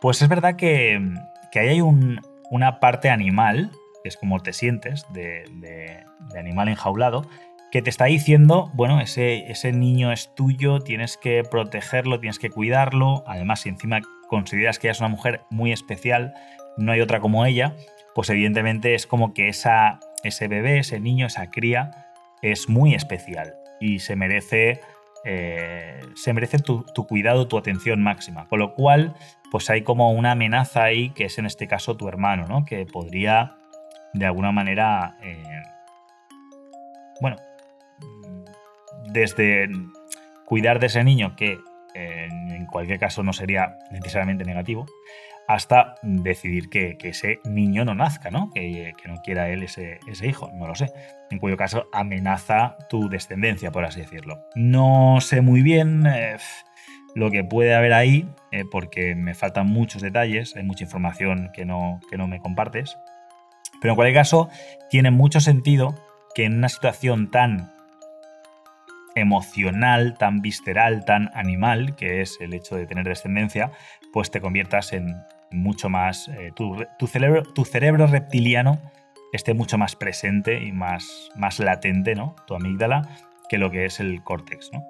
pues 0.00 0.22
es 0.22 0.28
verdad 0.28 0.56
que, 0.56 1.00
que 1.52 1.58
ahí 1.58 1.68
hay 1.68 1.80
una 1.82 2.80
parte 2.80 3.10
animal, 3.10 3.70
que 4.02 4.08
es 4.08 4.16
como 4.16 4.40
te 4.40 4.54
sientes, 4.54 5.06
de, 5.12 6.04
animal 6.34 6.68
enjaulado, 6.68 7.26
que 7.72 7.82
te 7.82 7.90
está 7.90 8.06
diciendo, 8.06 8.70
bueno, 8.72 9.00
ese, 9.00 9.50
ese 9.50 9.72
niño 9.72 10.12
es 10.12 10.34
tuyo, 10.34 10.80
tienes 10.80 11.18
que 11.18 11.42
protegerlo, 11.42 12.20
tienes 12.20 12.38
que 12.38 12.48
cuidarlo, 12.48 13.22
además 13.26 13.60
si 13.60 13.68
encima 13.68 14.00
consideras 14.28 14.78
que 14.78 14.86
ella 14.86 14.92
es 14.92 15.00
una 15.00 15.08
mujer 15.08 15.42
muy 15.50 15.72
especial, 15.72 16.32
no 16.76 16.92
hay 16.92 17.00
otra 17.00 17.20
como 17.20 17.44
ella, 17.46 17.76
pues 18.14 18.30
evidentemente 18.30 18.94
es 18.94 19.06
como 19.06 19.34
que 19.34 19.48
esa, 19.48 20.00
ese 20.22 20.48
bebé, 20.48 20.78
ese 20.78 21.00
niño, 21.00 21.26
esa 21.26 21.50
cría 21.50 22.06
es 22.42 22.68
muy 22.68 22.94
especial 22.94 23.54
y 23.80 23.98
se 23.98 24.16
merece, 24.16 24.80
eh, 25.24 26.00
se 26.14 26.32
merece 26.32 26.58
tu, 26.58 26.84
cuidado, 27.06 27.48
tu 27.48 27.58
atención 27.58 28.02
máxima. 28.02 28.46
Con 28.48 28.58
lo 28.58 28.74
cual, 28.74 29.14
pues 29.50 29.68
hay 29.70 29.82
como 29.82 30.12
una 30.12 30.32
amenaza 30.32 30.84
ahí, 30.84 31.10
que 31.10 31.24
es 31.24 31.38
en 31.38 31.46
este 31.46 31.66
caso 31.66 31.96
tu 31.96 32.08
hermano, 32.08 32.46
¿no? 32.46 32.64
Que 32.64 32.86
podría, 32.86 33.56
de 34.14 34.26
alguna 34.26 34.52
manera, 34.52 35.16
eh, 35.22 35.42
bueno, 37.20 37.36
desde 39.10 39.68
cuidar 40.44 40.78
de 40.78 40.86
ese 40.86 41.04
niño, 41.04 41.36
que 41.36 41.58
en 41.94 42.66
cualquier 42.66 42.98
caso 42.98 43.22
no 43.22 43.32
sería 43.32 43.78
necesariamente 43.90 44.44
negativo, 44.44 44.84
hasta 45.48 45.94
decidir 46.02 46.68
que, 46.68 46.96
ese 47.02 47.40
niño 47.44 47.84
no 47.84 47.94
nazca, 47.94 48.30
¿no? 48.30 48.50
Que, 48.52 48.94
no 49.06 49.16
quiera 49.22 49.48
él 49.48 49.62
ese, 49.62 49.98
hijo, 50.22 50.50
no 50.54 50.66
lo 50.66 50.74
sé. 50.74 50.92
En 51.30 51.38
cuyo 51.38 51.56
caso 51.56 51.86
amenaza 51.92 52.76
tu 52.88 53.08
descendencia, 53.08 53.70
por 53.70 53.84
así 53.84 54.00
decirlo. 54.00 54.44
No 54.54 55.18
sé 55.20 55.40
muy 55.40 55.62
bien 55.62 56.06
eh, 56.06 56.36
lo 57.14 57.30
que 57.30 57.44
puede 57.44 57.74
haber 57.74 57.92
ahí, 57.92 58.28
eh, 58.50 58.64
porque 58.70 59.14
me 59.14 59.34
faltan 59.34 59.66
muchos 59.68 60.02
detalles, 60.02 60.56
hay 60.56 60.64
mucha 60.64 60.84
información 60.84 61.50
que 61.52 61.64
no, 61.64 62.00
que 62.10 62.18
no 62.18 62.26
me 62.26 62.40
compartes. 62.40 62.96
Pero 63.80 63.92
en 63.92 63.96
cualquier 63.96 64.16
caso, 64.16 64.48
tiene 64.90 65.10
mucho 65.10 65.40
sentido 65.40 65.94
que 66.34 66.44
en 66.44 66.56
una 66.56 66.68
situación 66.68 67.30
tan 67.30 67.72
emocional, 69.14 70.18
tan 70.18 70.42
visceral, 70.42 71.04
tan 71.04 71.30
animal, 71.34 71.96
que 71.96 72.20
es 72.20 72.36
el 72.40 72.52
hecho 72.52 72.76
de 72.76 72.86
tener 72.86 73.04
descendencia, 73.04 73.70
pues 74.12 74.30
te 74.30 74.40
conviertas 74.40 74.92
en, 74.92 75.16
mucho 75.50 75.88
más, 75.88 76.28
eh, 76.28 76.52
tu, 76.54 76.76
cerebro, 77.06 77.42
tu 77.42 77.64
cerebro 77.64 78.06
reptiliano 78.06 78.80
esté 79.32 79.54
mucho 79.54 79.78
más 79.78 79.96
presente 79.96 80.62
y 80.62 80.72
más, 80.72 81.30
más 81.36 81.58
latente, 81.58 82.14
¿no? 82.14 82.34
Tu 82.46 82.54
amígdala, 82.54 83.08
que 83.48 83.58
lo 83.58 83.70
que 83.70 83.84
es 83.84 84.00
el 84.00 84.22
córtex, 84.22 84.70
¿no? 84.72 84.84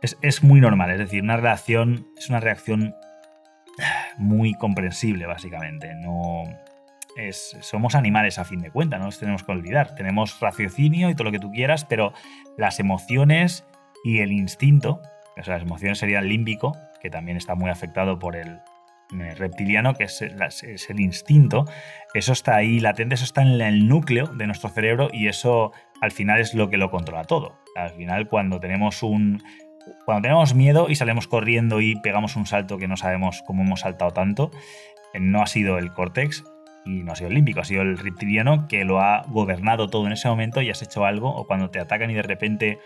Es, 0.00 0.44
muy 0.44 0.60
normal, 0.60 0.92
es 0.92 0.98
decir, 0.98 1.22
una 1.22 1.36
reacción, 1.36 2.06
es 2.16 2.28
una 2.28 2.38
reacción 2.38 2.94
muy 4.16 4.54
comprensible, 4.54 5.26
básicamente. 5.26 5.92
No, 5.96 6.44
es, 7.16 7.56
somos 7.62 7.96
animales 7.96 8.38
a 8.38 8.44
fin 8.44 8.60
de 8.60 8.70
cuentas, 8.70 9.00
no 9.00 9.06
nos 9.06 9.18
tenemos 9.18 9.42
que 9.42 9.50
olvidar. 9.50 9.96
Tenemos 9.96 10.38
raciocinio 10.38 11.10
y 11.10 11.14
todo 11.14 11.24
lo 11.24 11.32
que 11.32 11.40
tú 11.40 11.50
quieras, 11.50 11.84
pero 11.84 12.12
las 12.56 12.78
emociones 12.78 13.66
y 14.04 14.20
el 14.20 14.30
instinto, 14.30 15.02
o 15.36 15.42
sea, 15.42 15.54
las 15.54 15.64
emociones 15.64 15.98
serían 15.98 16.28
límbico, 16.28 16.76
que 17.02 17.10
también 17.10 17.36
está 17.36 17.56
muy 17.56 17.68
afectado 17.68 18.20
por 18.20 18.36
el, 18.36 18.60
reptiliano, 19.10 19.94
que 19.94 20.04
es, 20.04 20.20
el 20.22 21.00
instinto, 21.00 21.64
eso 22.14 22.32
está 22.32 22.56
ahí 22.56 22.80
latente, 22.80 23.14
eso 23.14 23.24
está 23.24 23.42
en 23.42 23.60
el 23.60 23.88
núcleo 23.88 24.26
de 24.26 24.46
nuestro 24.46 24.68
cerebro 24.68 25.08
y 25.12 25.28
eso 25.28 25.72
al 26.00 26.10
final 26.10 26.40
es 26.40 26.54
lo 26.54 26.68
que 26.68 26.76
lo 26.76 26.90
controla 26.90 27.24
todo. 27.24 27.58
Al 27.74 27.90
final 27.90 28.28
cuando 28.28 28.60
tenemos 28.60 29.02
un... 29.02 29.42
Cuando 30.04 30.22
tenemos 30.22 30.54
miedo 30.54 30.90
y 30.90 30.96
salimos 30.96 31.28
corriendo 31.28 31.80
y 31.80 31.96
pegamos 31.96 32.36
un 32.36 32.44
salto 32.44 32.76
que 32.76 32.88
no 32.88 32.98
sabemos 32.98 33.42
cómo 33.46 33.62
hemos 33.62 33.80
saltado 33.80 34.10
tanto, 34.10 34.50
eh, 35.14 35.20
no 35.20 35.40
ha 35.40 35.46
sido 35.46 35.78
el 35.78 35.94
córtex 35.94 36.44
y 36.84 37.02
no 37.04 37.12
ha 37.12 37.16
sido 37.16 37.28
el 37.28 37.34
límbico, 37.34 37.60
ha 37.60 37.64
sido 37.64 37.80
el 37.80 37.96
reptiliano 37.96 38.68
que 38.68 38.84
lo 38.84 39.00
ha 39.00 39.22
gobernado 39.28 39.88
todo 39.88 40.06
en 40.06 40.12
ese 40.12 40.28
momento 40.28 40.60
y 40.60 40.68
has 40.68 40.82
hecho 40.82 41.06
algo, 41.06 41.34
o 41.34 41.46
cuando 41.46 41.70
te 41.70 41.80
atacan 41.80 42.10
y 42.10 42.14
de 42.14 42.22
repente 42.22 42.78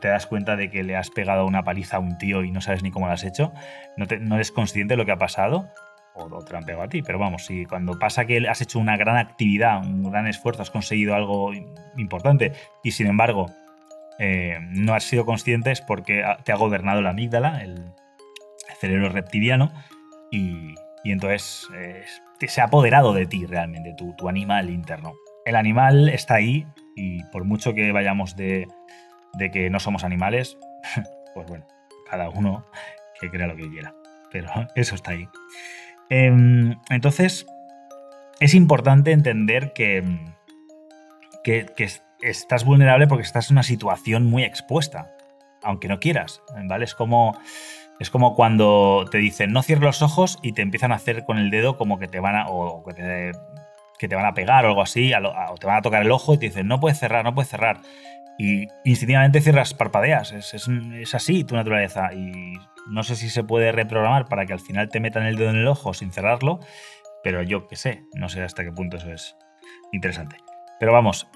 te, 0.00 0.08
das 0.08 0.26
cuenta 0.26 0.56
de 0.56 0.70
que 0.70 0.82
le 0.82 0.96
has 0.96 1.10
pegado 1.10 1.46
una 1.46 1.64
paliza 1.64 1.96
a 1.96 2.00
un 2.00 2.18
tío 2.18 2.44
y 2.44 2.50
no 2.50 2.60
sabes 2.60 2.82
ni 2.82 2.90
cómo 2.90 3.06
lo 3.06 3.12
has 3.12 3.24
hecho, 3.24 3.52
no, 3.96 4.34
eres 4.34 4.52
consciente 4.52 4.92
de 4.92 4.96
lo 4.96 5.06
que 5.06 5.12
ha 5.12 5.18
pasado, 5.18 5.68
o, 6.14 6.44
te 6.44 6.52
lo 6.52 6.58
han 6.58 6.64
pegado 6.64 6.84
a 6.84 6.88
ti, 6.88 7.02
pero 7.02 7.18
vamos, 7.18 7.46
si 7.46 7.64
cuando 7.64 7.98
pasa 7.98 8.24
que 8.26 8.46
has 8.48 8.60
hecho 8.60 8.78
una 8.78 8.96
gran 8.96 9.16
actividad, 9.16 9.84
un 9.84 10.10
gran 10.10 10.26
esfuerzo, 10.26 10.62
has 10.62 10.70
conseguido 10.70 11.14
algo 11.14 11.52
importante 11.96 12.52
y 12.82 12.90
sin 12.90 13.06
embargo 13.06 13.46
eh, 14.18 14.58
no 14.60 14.94
has 14.94 15.04
sido 15.04 15.24
consciente 15.24 15.70
es 15.70 15.80
porque 15.80 16.24
te 16.44 16.52
ha 16.52 16.56
gobernado 16.56 17.00
la 17.00 17.10
amígdala, 17.10 17.62
el, 17.62 17.92
cerebro 18.80 19.10
reptiliano, 19.10 19.72
y, 20.30 20.74
entonces 21.04 21.68
se 22.40 22.60
ha 22.60 22.64
apoderado 22.64 23.12
de 23.12 23.26
ti 23.26 23.46
realmente, 23.46 23.94
tu 23.94 24.28
animal 24.28 24.70
interno. 24.70 25.12
El 25.44 25.56
animal 25.56 26.08
está 26.08 26.34
ahí 26.34 26.66
y 26.94 27.24
por 27.24 27.44
mucho 27.44 27.74
que 27.74 27.92
vayamos 27.92 28.36
de, 28.36 28.68
de 29.34 29.50
que 29.50 29.70
no 29.70 29.80
somos 29.80 30.04
animales, 30.04 30.58
pues 31.34 31.46
bueno, 31.46 31.66
cada 32.10 32.28
uno 32.28 32.66
que 33.20 33.30
crea 33.30 33.46
lo 33.46 33.56
que 33.56 33.68
quiera. 33.68 33.94
Pero 34.30 34.48
eso 34.74 34.94
está 34.94 35.12
ahí. 35.12 35.28
Em, 36.08 36.76
entonces, 36.90 37.46
es 38.40 38.54
importante 38.54 39.12
entender 39.12 39.72
que, 39.72 40.04
que, 41.44 41.66
estás 42.20 42.64
vulnerable 42.64 43.08
porque 43.08 43.24
estás 43.24 43.50
en 43.50 43.54
una 43.54 43.62
situación 43.64 44.26
muy 44.26 44.44
expuesta, 44.44 45.16
aunque 45.62 45.88
no 45.88 45.98
quieras, 45.98 46.40
¿vale? 46.66 46.84
Es 46.84 46.94
como, 46.94 47.36
es 47.98 48.10
como 48.10 48.36
cuando 48.36 49.06
te 49.10 49.18
dicen 49.18 49.52
no 49.52 49.62
cierres 49.62 49.84
los 49.84 50.02
ojos 50.02 50.38
y 50.40 50.52
te 50.52 50.62
empiezan 50.62 50.92
a 50.92 50.96
hacer 50.96 51.24
con 51.24 51.38
el 51.38 51.50
dedo 51.50 51.76
como 51.76 51.98
que 51.98 52.06
te 52.06 52.20
van 52.20 52.36
a, 52.36 52.48
o 52.48 52.84
que 52.84 52.94
te, 52.94 53.32
que 53.98 54.06
te 54.06 54.14
van 54.14 54.26
a 54.26 54.34
pegar 54.34 54.64
o 54.64 54.68
algo 54.68 54.82
así, 54.82 55.12
o 55.14 55.54
te 55.56 55.66
van 55.66 55.78
a 55.78 55.82
tocar 55.82 56.02
el 56.02 56.12
ojo 56.12 56.34
y 56.34 56.38
te 56.38 56.46
dicen 56.46 56.68
no 56.68 56.78
puedes 56.78 56.98
cerrar, 56.98 57.24
no 57.24 57.34
puedes 57.34 57.50
cerrar 57.50 57.80
y 58.38 58.66
instintivamente 58.84 59.40
cierras, 59.40 59.74
parpadeas. 59.74 60.32
Es, 60.32 61.14
así 61.14 61.44
tu 61.44 61.54
naturaleza. 61.54 62.12
Y 62.12 62.54
no 62.88 63.02
sé 63.02 63.16
si 63.16 63.30
se 63.30 63.44
puede 63.44 63.72
reprogramar 63.72 64.26
para 64.26 64.46
que 64.46 64.52
al 64.52 64.60
final 64.60 64.88
te 64.88 65.00
metan 65.00 65.24
el 65.24 65.36
dedo 65.36 65.50
en 65.50 65.56
el 65.56 65.68
ojo 65.68 65.94
sin 65.94 66.12
cerrarlo, 66.12 66.60
pero 67.22 67.42
yo 67.42 67.68
qué 67.68 67.76
sé, 67.76 68.04
no 68.14 68.28
sé 68.28 68.42
hasta 68.42 68.64
qué 68.64 68.72
punto 68.72 68.96
eso 68.96 69.12
es 69.12 69.36
interesante. 69.92 70.36
Pero 70.80 70.92
vamos, 70.92 71.28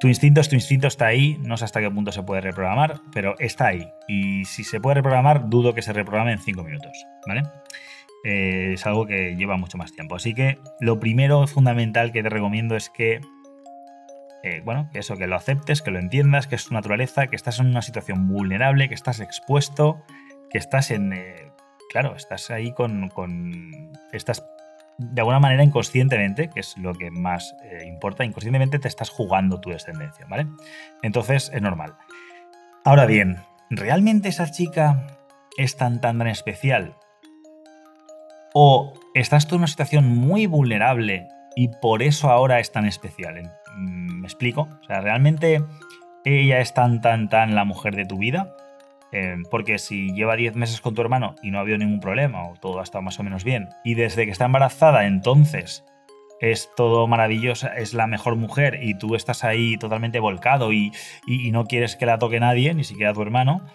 tu 0.00 0.08
instinto 0.08 0.40
es 0.40 0.48
tu 0.48 0.54
instinto, 0.54 0.86
está 0.86 1.06
ahí, 1.06 1.38
no 1.42 1.56
sé 1.56 1.64
hasta 1.64 1.80
qué 1.80 1.90
punto 1.90 2.12
se 2.12 2.22
puede 2.22 2.40
reprogramar, 2.40 3.00
pero 3.12 3.34
está 3.38 3.68
ahí. 3.68 3.88
Y 4.08 4.44
si 4.44 4.64
se 4.64 4.80
puede 4.80 4.96
reprogramar, 4.96 5.48
dudo 5.48 5.74
que 5.74 5.82
se 5.82 5.92
reprograme 5.92 6.32
en 6.32 6.38
5 6.38 6.62
minutos, 6.64 7.06
¿vale? 7.26 7.42
Eh, 8.24 8.72
es 8.74 8.86
algo 8.86 9.06
que 9.06 9.36
lleva 9.36 9.56
mucho 9.56 9.78
más 9.78 9.92
tiempo. 9.92 10.16
Así 10.16 10.34
que 10.34 10.58
lo 10.80 11.00
primero 11.00 11.46
fundamental 11.46 12.12
que 12.12 12.22
te 12.22 12.28
recomiendo 12.28 12.76
es 12.76 12.90
que 12.90 13.20
eh, 14.42 14.62
bueno, 14.64 14.88
eso, 14.94 15.16
que 15.16 15.26
lo 15.26 15.36
aceptes, 15.36 15.82
que 15.82 15.90
lo 15.90 15.98
entiendas, 15.98 16.46
que 16.46 16.54
es 16.54 16.64
tu 16.66 16.74
naturaleza, 16.74 17.26
que 17.26 17.36
estás 17.36 17.60
en 17.60 17.66
una 17.66 17.82
situación 17.82 18.26
vulnerable, 18.26 18.88
que 18.88 18.94
estás 18.94 19.20
expuesto, 19.20 20.02
que 20.50 20.58
estás 20.58 20.90
en... 20.90 21.12
Eh, 21.12 21.52
claro, 21.90 22.16
estás 22.16 22.50
ahí 22.50 22.72
con, 22.72 23.10
Estás 24.12 24.44
de 24.96 25.20
alguna 25.20 25.40
manera 25.40 25.62
inconscientemente, 25.62 26.48
que 26.48 26.60
es 26.60 26.76
lo 26.76 26.94
que 26.94 27.10
más 27.10 27.54
eh, 27.64 27.84
importa, 27.86 28.24
inconscientemente 28.24 28.78
te 28.78 28.88
estás 28.88 29.08
jugando 29.08 29.60
tu 29.60 29.70
descendencia, 29.70 30.26
¿vale? 30.28 30.46
Entonces 31.02 31.50
es 31.54 31.62
normal. 31.62 31.96
Ahora 32.84 33.06
bien, 33.06 33.38
¿realmente 33.70 34.28
esa 34.28 34.50
chica 34.50 35.06
es 35.56 35.76
tan 35.76 36.00
tan 36.02 36.18
tan 36.18 36.28
especial? 36.28 36.96
¿O 38.52 38.92
estás 39.14 39.46
tú 39.46 39.54
en 39.54 39.60
una 39.60 39.68
situación 39.68 40.06
muy 40.06 40.46
vulnerable 40.46 41.28
y 41.56 41.68
por 41.68 42.02
eso 42.02 42.30
ahora 42.30 42.60
es 42.60 42.72
tan 42.72 42.86
especial? 42.86 43.42
Mm, 43.76 44.20
¿Me 44.20 44.26
explico? 44.26 44.68
O 44.82 44.84
sea, 44.84 45.00
realmente 45.00 45.62
ella 46.24 46.60
es 46.60 46.74
tan, 46.74 47.00
tan, 47.00 47.28
tan 47.28 47.54
la 47.54 47.64
mujer 47.64 47.96
de 47.96 48.06
tu 48.06 48.18
vida. 48.18 48.56
Eh, 49.12 49.36
porque 49.50 49.78
si 49.78 50.12
lleva 50.12 50.36
10 50.36 50.54
meses 50.54 50.80
con 50.80 50.94
tu 50.94 51.02
hermano 51.02 51.34
y 51.42 51.50
no 51.50 51.58
ha 51.58 51.62
habido 51.62 51.78
ningún 51.78 52.00
problema, 52.00 52.48
o 52.48 52.54
todo 52.54 52.78
ha 52.78 52.84
estado 52.84 53.02
más 53.02 53.18
o 53.18 53.24
menos 53.24 53.42
bien, 53.42 53.68
y 53.82 53.94
desde 53.94 54.24
que 54.24 54.30
está 54.30 54.44
embarazada, 54.44 55.04
entonces 55.06 55.84
es 56.40 56.70
todo 56.76 57.06
maravilloso, 57.06 57.68
es 57.76 57.92
la 57.92 58.06
mejor 58.06 58.36
mujer, 58.36 58.78
y 58.82 58.94
tú 58.94 59.16
estás 59.16 59.44
ahí 59.44 59.76
totalmente 59.76 60.20
volcado 60.20 60.72
y, 60.72 60.92
no 61.50 61.64
quieres 61.66 61.96
que 61.96 62.06
la 62.06 62.18
toque 62.18 62.40
nadie, 62.40 62.72
ni 62.72 62.84
siquiera 62.84 63.12
tu 63.12 63.22
hermano, 63.22 63.66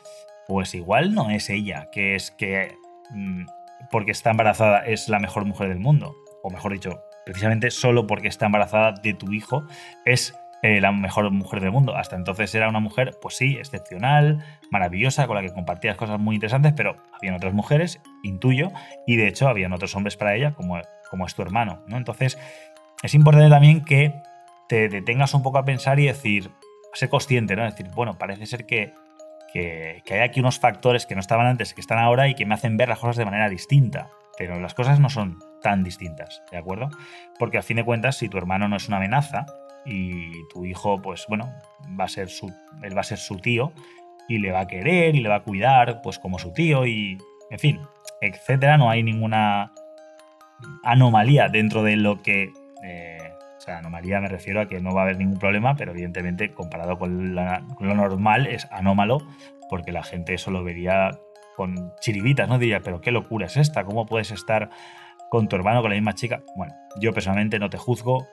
pues 0.47 0.73
igual 0.73 1.13
no 1.13 1.29
es 1.29 1.49
ella, 1.49 1.89
que 1.91 2.15
es 2.15 2.31
que 2.31 2.75
mm, 3.11 3.45
porque 3.91 4.11
está 4.11 4.31
embarazada 4.31 4.79
es 4.85 5.09
la 5.09 5.19
mejor 5.19 5.45
mujer 5.45 5.69
del 5.69 5.79
mundo, 5.79 6.15
o 6.43 6.49
mejor 6.49 6.73
dicho, 6.73 7.01
precisamente 7.25 7.71
solo 7.71 8.07
porque 8.07 8.27
está 8.27 8.45
embarazada 8.45 8.93
de 8.93 9.13
tu 9.13 9.33
hijo, 9.33 9.65
es 10.05 10.33
eh, 10.61 10.81
la 10.81 10.91
mejor 10.91 11.29
mujer 11.31 11.59
del 11.59 11.71
mundo. 11.71 11.95
Hasta 11.95 12.15
entonces 12.15 12.55
era 12.55 12.69
una 12.69 12.79
mujer, 12.79 13.17
pues 13.21 13.35
sí, 13.35 13.57
excepcional, 13.57 14.43
maravillosa, 14.71 15.27
con 15.27 15.35
la 15.35 15.41
que 15.41 15.53
compartías 15.53 15.97
cosas 15.97 16.19
muy 16.19 16.35
interesantes, 16.35 16.73
pero 16.75 16.97
habían 17.13 17.35
otras 17.35 17.53
mujeres, 17.53 18.01
intuyo, 18.23 18.71
y 19.05 19.15
de 19.15 19.27
hecho 19.27 19.47
habían 19.47 19.73
otros 19.73 19.95
hombres 19.95 20.17
para 20.17 20.35
ella, 20.35 20.53
como, 20.53 20.79
como 21.09 21.25
es 21.25 21.35
tu 21.35 21.41
hermano, 21.41 21.83
¿no? 21.87 21.97
Entonces, 21.97 22.39
es 23.03 23.13
importante 23.13 23.49
también 23.49 23.83
que 23.83 24.15
te 24.67 24.89
detengas 24.89 25.33
un 25.33 25.43
poco 25.43 25.57
a 25.57 25.65
pensar 25.65 25.99
y 25.99 26.07
decir, 26.07 26.49
ser 26.93 27.09
consciente, 27.09 27.55
¿no? 27.55 27.63
Decir, 27.63 27.87
bueno, 27.93 28.17
parece 28.17 28.47
ser 28.47 28.65
que, 28.65 28.93
que, 29.53 30.01
que 30.03 30.13
hay 30.15 30.21
aquí 30.21 30.39
unos 30.39 30.59
factores 30.59 31.05
que 31.05 31.13
no 31.13 31.21
estaban 31.21 31.45
antes, 31.45 31.73
que 31.73 31.81
están 31.81 31.99
ahora 31.99 32.27
y 32.27 32.33
que 32.33 32.45
me 32.45 32.55
hacen 32.55 32.77
ver 32.77 32.89
las 32.89 32.97
cosas 32.97 33.17
de 33.17 33.25
manera 33.25 33.49
distinta. 33.49 34.09
Pero 34.37 34.59
las 34.59 34.73
cosas 34.73 34.99
no 34.99 35.09
son 35.09 35.39
tan 35.61 35.83
distintas, 35.83 36.43
¿de 36.51 36.57
acuerdo? 36.57 36.89
Porque 37.39 37.57
al 37.57 37.63
fin 37.63 37.77
de 37.77 37.85
cuentas, 37.85 38.17
si 38.17 38.29
tu 38.29 38.37
hermano 38.37 38.67
no 38.67 38.75
es 38.75 38.87
una 38.87 38.97
amenaza 38.97 39.45
y 39.85 40.31
tu 40.49 40.65
hijo, 40.65 41.01
pues 41.01 41.25
bueno, 41.27 41.51
va 41.99 42.05
a 42.05 42.09
ser 42.09 42.29
su, 42.29 42.51
él 42.83 42.95
va 42.95 43.01
a 43.01 43.05
ser 43.05 43.17
su 43.17 43.37
tío 43.37 43.71
y 44.27 44.39
le 44.39 44.51
va 44.51 44.61
a 44.61 44.67
querer 44.67 45.15
y 45.15 45.21
le 45.21 45.29
va 45.29 45.35
a 45.35 45.43
cuidar, 45.43 46.01
pues 46.01 46.19
como 46.19 46.39
su 46.39 46.51
tío 46.53 46.85
y, 46.85 47.17
en 47.49 47.59
fin, 47.59 47.79
etcétera, 48.21 48.77
no 48.77 48.89
hay 48.89 49.03
ninguna 49.03 49.71
anomalía 50.83 51.49
dentro 51.49 51.83
de 51.83 51.95
lo 51.95 52.21
que... 52.21 52.51
Eh, 52.83 53.17
o 53.57 53.61
sea, 53.65 53.79
anomalía 53.79 54.19
me 54.21 54.27
refiero 54.27 54.61
a 54.61 54.67
que 54.67 54.79
no 54.79 54.93
va 54.93 55.01
a 55.01 55.03
haber 55.05 55.17
ningún 55.17 55.39
problema, 55.39 55.75
pero 55.75 55.91
evidentemente 55.91 56.53
comparado 56.53 56.99
con, 56.99 57.35
con 57.75 57.87
lo 57.87 57.95
normal 57.95 58.45
es 58.45 58.67
anómalo 58.71 59.25
porque 59.69 59.91
la 59.91 60.03
gente 60.03 60.35
eso 60.35 60.51
lo 60.51 60.63
vería 60.63 61.17
con 61.55 61.93
chiribitas, 62.01 62.47
¿no? 62.47 62.57
Diría, 62.57 62.81
pero 62.81 63.01
qué 63.01 63.11
locura 63.11 63.47
es 63.47 63.57
esta, 63.57 63.83
¿cómo 63.83 64.05
puedes 64.05 64.31
estar 64.31 64.69
con 65.29 65.47
tu 65.47 65.55
hermano, 65.55 65.81
con 65.81 65.91
la 65.91 65.95
misma 65.95 66.13
chica? 66.13 66.43
Bueno, 66.55 66.73
yo 66.99 67.13
personalmente 67.13 67.59
no 67.59 67.69
te 67.69 67.77
juzgo. 67.77 68.27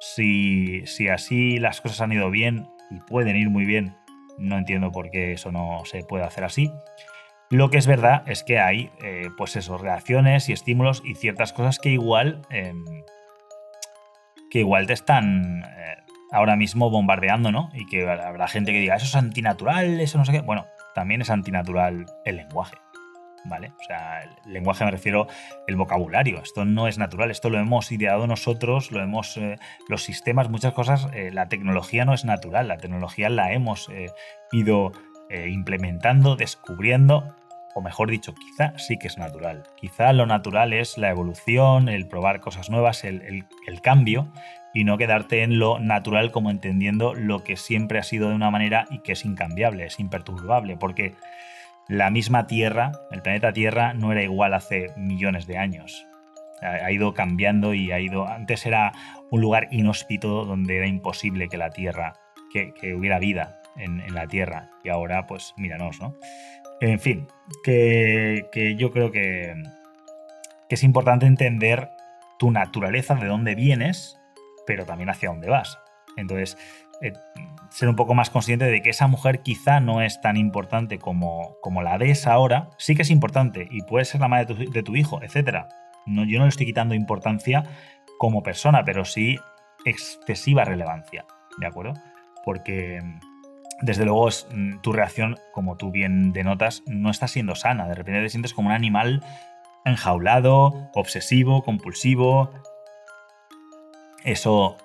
Si, 0.00 0.84
si 0.86 1.08
así 1.08 1.58
las 1.58 1.80
cosas 1.80 2.00
han 2.00 2.12
ido 2.12 2.30
bien 2.30 2.68
y 2.90 2.98
pueden 3.00 3.36
ir 3.36 3.50
muy 3.50 3.64
bien, 3.64 3.96
no 4.38 4.58
entiendo 4.58 4.90
por 4.90 5.10
qué 5.10 5.32
eso 5.32 5.52
no 5.52 5.82
se 5.84 6.02
puede 6.02 6.24
hacer 6.24 6.44
así. 6.44 6.72
Lo 7.50 7.68
que 7.68 7.76
es 7.76 7.86
verdad 7.86 8.22
es 8.26 8.42
que 8.42 8.58
hay, 8.58 8.90
eh, 9.02 9.28
pues 9.36 9.56
eso, 9.56 9.76
reacciones 9.76 10.48
y 10.48 10.54
estímulos 10.54 11.02
y 11.04 11.14
ciertas 11.14 11.52
cosas 11.52 11.78
que 11.78 11.90
igual, 11.90 12.40
eh, 12.50 12.72
que 14.50 14.60
igual 14.60 14.86
te 14.86 14.94
están 14.94 15.62
eh, 15.62 15.96
ahora 16.32 16.56
mismo 16.56 16.88
bombardeando, 16.88 17.52
¿no? 17.52 17.68
Y 17.74 17.86
que 17.86 18.08
habrá 18.08 18.48
gente 18.48 18.72
que 18.72 18.80
diga, 18.80 18.96
eso 18.96 19.04
es 19.04 19.14
antinatural, 19.14 20.00
eso 20.00 20.16
no 20.16 20.24
sé 20.24 20.32
qué. 20.32 20.40
Bueno, 20.40 20.64
también 20.94 21.22
es 21.22 21.30
antinatural 21.30 22.06
el 22.24 22.36
lenguaje. 22.36 22.76
¿Vale? 23.44 23.72
O 23.80 23.82
sea, 23.82 24.22
el 24.22 24.52
lenguaje 24.52 24.84
me 24.84 24.92
refiero 24.92 25.26
el 25.66 25.74
vocabulario. 25.74 26.40
Esto 26.40 26.64
no 26.64 26.86
es 26.86 26.98
natural, 26.98 27.32
esto 27.32 27.50
lo 27.50 27.58
hemos 27.58 27.90
ideado 27.90 28.28
nosotros, 28.28 28.92
lo 28.92 29.02
hemos. 29.02 29.36
Eh, 29.36 29.58
los 29.88 30.04
sistemas, 30.04 30.48
muchas 30.48 30.72
cosas, 30.74 31.08
eh, 31.12 31.32
la 31.32 31.48
tecnología 31.48 32.04
no 32.04 32.14
es 32.14 32.24
natural, 32.24 32.68
la 32.68 32.78
tecnología 32.78 33.28
la 33.30 33.52
hemos 33.52 33.88
eh, 33.88 34.10
ido 34.52 34.92
implementando, 35.46 36.36
descubriendo, 36.36 37.34
o 37.74 37.80
mejor 37.80 38.10
dicho, 38.10 38.34
quizá 38.34 38.76
sí 38.76 38.98
que 38.98 39.06
es 39.06 39.16
natural. 39.16 39.62
Quizá 39.76 40.12
lo 40.12 40.26
natural 40.26 40.74
es 40.74 40.98
la 40.98 41.08
evolución, 41.08 41.88
el 41.88 42.06
probar 42.06 42.40
cosas 42.40 42.68
nuevas, 42.68 43.02
el, 43.02 43.46
el 43.66 43.80
cambio, 43.80 44.30
y 44.74 44.84
no 44.84 44.98
quedarte 44.98 45.42
en 45.42 45.58
lo 45.58 45.78
natural 45.78 46.30
como 46.30 46.50
entendiendo 46.50 47.14
lo 47.14 47.44
que 47.44 47.56
siempre 47.56 47.98
ha 47.98 48.02
sido 48.02 48.28
de 48.28 48.34
una 48.34 48.50
manera 48.50 48.86
y 48.90 49.00
que 49.00 49.12
es 49.12 49.24
incambiable, 49.24 49.84
es 49.84 50.00
imperturbable, 50.00 50.76
porque 50.76 51.14
la 51.88 52.10
misma 52.10 52.46
Tierra, 52.46 52.92
el 53.10 53.22
planeta 53.22 53.52
Tierra, 53.52 53.92
no 53.92 54.12
era 54.12 54.22
igual 54.22 54.54
hace 54.54 54.88
millones 54.96 55.46
de 55.46 55.58
años. 55.58 56.06
Ha 56.62 56.92
ido 56.92 57.12
cambiando 57.12 57.74
y 57.74 57.90
ha 57.90 57.98
ido. 57.98 58.28
Antes 58.28 58.64
era 58.66 58.92
un 59.32 59.40
lugar 59.40 59.66
inhóspito 59.72 60.44
donde 60.44 60.76
era 60.76 60.86
imposible 60.86 61.48
que 61.48 61.56
la 61.56 61.70
Tierra, 61.70 62.14
que, 62.52 62.94
hubiera 62.94 63.18
vida 63.18 63.60
en, 63.76 64.02
la 64.14 64.28
Tierra. 64.28 64.70
Y 64.84 64.90
ahora, 64.90 65.26
pues, 65.26 65.54
míranos, 65.56 66.00
¿no? 66.00 66.14
En 66.80 67.00
fin, 67.00 67.26
que, 67.64 68.46
que 68.52 68.76
yo 68.76 68.92
creo 68.92 69.10
que, 69.10 69.54
que 70.68 70.76
es 70.76 70.84
importante 70.84 71.26
entender 71.26 71.90
tu 72.38 72.52
naturaleza, 72.52 73.16
de 73.16 73.26
dónde 73.26 73.56
vienes 73.56 74.21
pero 74.66 74.84
también 74.86 75.10
hacia 75.10 75.28
dónde 75.28 75.48
vas. 75.48 75.78
Entonces, 76.16 76.56
eh, 77.00 77.12
ser 77.70 77.88
un 77.88 77.96
poco 77.96 78.14
más 78.14 78.30
consciente 78.30 78.66
de 78.66 78.80
que 78.80 78.90
esa 78.90 79.08
mujer 79.08 79.40
quizá 79.40 79.80
no 79.80 80.02
es 80.02 80.20
tan 80.20 80.36
importante 80.36 80.98
como, 80.98 81.56
como 81.60 81.82
la 81.82 81.98
ves 81.98 82.26
ahora, 82.26 82.70
sí 82.78 82.94
que 82.94 83.02
es 83.02 83.10
importante 83.10 83.66
y 83.70 83.82
puede 83.82 84.04
ser 84.04 84.20
la 84.20 84.28
madre 84.28 84.54
de 84.54 84.82
tu, 84.82 84.94
hijo, 84.94 85.20
etc. 85.22 85.66
No, 86.06 86.24
yo 86.24 86.38
no 86.38 86.44
le 86.44 86.50
estoy 86.50 86.66
quitando 86.66 86.94
importancia 86.94 87.64
como 88.18 88.42
persona, 88.42 88.84
pero 88.84 89.04
sí 89.04 89.36
excesiva 89.84 90.64
relevancia, 90.64 91.24
¿de 91.58 91.66
acuerdo? 91.66 91.94
Porque 92.44 93.00
desde 93.80 94.04
luego 94.04 94.28
mm, 94.28 94.78
tu 94.80 94.92
reacción, 94.92 95.36
como 95.52 95.76
tú 95.76 95.90
bien 95.90 96.32
denotas, 96.32 96.82
no 96.86 97.10
está 97.10 97.26
siendo 97.26 97.56
sana. 97.56 97.88
De 97.88 97.94
repente 97.94 98.22
te 98.22 98.28
sientes 98.28 98.54
como 98.54 98.68
un 98.68 98.74
animal 98.74 99.24
enjaulado, 99.84 100.90
obsesivo, 100.94 101.64
compulsivo, 101.64 102.52
eso 104.24 104.76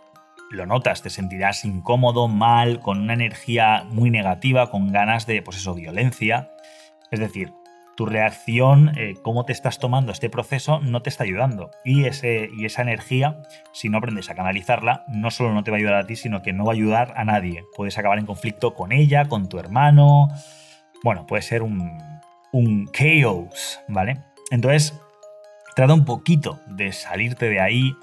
lo 0.50 0.66
notas, 0.66 1.02
te 1.02 1.10
sentirás 1.10 1.66
incómodo, 1.66 2.28
mal, 2.28 2.80
con 2.80 3.02
una 3.02 3.14
energía 3.14 3.84
muy 3.90 4.10
negativa, 4.10 4.72
con 4.72 4.92
ganas 4.92 5.26
de, 5.26 5.42
pues 5.42 5.58
eso, 5.58 5.74
violencia. 5.74 6.52
Es 7.12 7.20
decir, 7.20 7.54
tu 7.98 8.06
reacción, 8.06 8.92
eh, 8.96 9.16
cómo 9.24 9.44
te 9.44 9.52
estás 9.52 9.80
tomando 9.80 10.12
este 10.12 10.30
proceso, 10.30 10.80
no 10.80 11.02
te 11.02 11.10
está 11.10 11.24
ayudando. 11.24 11.72
Y, 11.84 12.06
ese, 12.06 12.50
y 12.56 12.66
esa 12.66 12.84
energía, 12.84 13.42
si 13.74 13.90
no 13.90 13.98
aprendes 13.98 14.30
a 14.30 14.36
canalizarla, 14.36 15.04
no 15.08 15.32
solo 15.32 15.54
no 15.54 15.64
te 15.64 15.72
va 15.72 15.78
a 15.78 15.80
ayudar 15.80 15.96
a 15.96 16.06
ti, 16.06 16.16
sino 16.16 16.42
que 16.44 16.54
no 16.54 16.64
va 16.64 16.74
a 16.74 16.76
ayudar 16.76 17.14
a 17.18 17.26
nadie. 17.26 17.64
Puedes 17.76 17.98
acabar 17.98 18.20
en 18.20 18.26
conflicto 18.26 18.76
con 18.76 18.92
ella, 18.92 19.26
con 19.26 19.50
tu 19.50 19.58
hermano. 19.58 20.28
Bueno, 21.04 21.26
puede 21.26 21.42
ser 21.42 21.64
un, 21.64 21.98
un 22.52 22.88
chaos, 22.92 23.80
¿vale? 23.88 24.22
Entonces, 24.52 24.94
trata 25.76 25.94
un 25.94 26.06
poquito 26.06 26.60
de 26.68 26.92
salirte 26.92 27.50
de 27.50 27.60
ahí, 27.60 27.96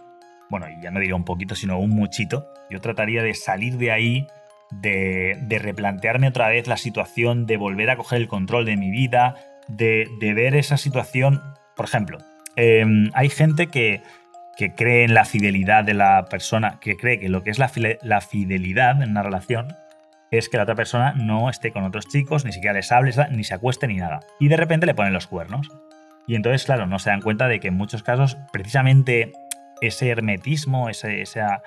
bueno, 0.51 0.67
y 0.69 0.83
ya 0.83 0.91
no 0.91 1.01
diría 1.01 1.17
un 1.17 1.25
poquito, 1.25 1.55
sino 1.55 1.79
un 1.79 1.91
muchito, 1.91 2.47
yo 2.71 2.81
trataría 2.81 3.23
de 3.23 3.35
salir 3.35 3.77
de 3.77 3.91
ahí, 3.91 4.27
de, 4.71 5.59
replantearme 5.61 6.29
otra 6.29 6.49
vez 6.49 6.67
la 6.67 6.77
situación, 6.77 7.47
de 7.47 7.57
volver 7.57 7.91
a 7.91 7.97
coger 7.97 8.21
el 8.21 8.29
control 8.29 8.65
de 8.65 8.77
mi 8.77 8.91
vida, 8.91 9.37
de, 9.69 10.09
ver 10.21 10.55
esa 10.55 10.77
situación. 10.77 11.41
Por 11.77 11.87
ejemplo, 11.87 12.19
em, 12.57 13.11
hay 13.15 13.29
gente 13.29 13.69
que, 13.69 14.03
cree 14.77 15.05
en 15.05 15.15
la 15.15 15.25
fidelidad 15.25 15.85
de 15.85 15.95
la 15.95 16.27
persona, 16.27 16.79
que 16.81 16.97
cree 16.97 17.19
que 17.19 17.29
lo 17.29 17.43
que 17.43 17.51
es 17.51 17.59
la, 17.59 17.71
la 18.03 18.21
fidelidad 18.21 19.03
en 19.03 19.11
una 19.11 19.23
relación 19.23 19.75
es 20.31 20.49
que 20.49 20.57
la 20.57 20.63
otra 20.65 20.75
persona 20.75 21.13
no 21.17 21.51
esté 21.51 21.71
con 21.71 21.85
otros 21.85 22.09
chicos, 22.09 22.45
ni 22.45 22.53
siquiera 22.53 22.75
les 22.75 22.91
hable, 22.93 23.13
ni 23.31 23.45
se 23.45 23.55
acueste 23.55 23.87
ni 23.87 23.97
nada. 23.97 24.21
Y 24.41 24.49
de 24.49 24.57
repente 24.57 24.87
le 24.87 24.95
ponen 24.95 25.13
los 25.13 25.27
cuernos. 25.27 25.69
Y 26.27 26.35
entonces, 26.37 26.65
claro, 26.65 26.87
no 26.87 26.99
se 26.99 27.11
dan 27.11 27.21
cuenta 27.21 27.49
de 27.49 27.61
que 27.61 27.69
en 27.69 27.75
muchos 27.75 28.03
casos, 28.03 28.39
precisamente 28.53 29.33
ese 29.81 30.09
hermetismo, 30.09 30.89
ese, 30.89 31.23
esa, 31.23 31.63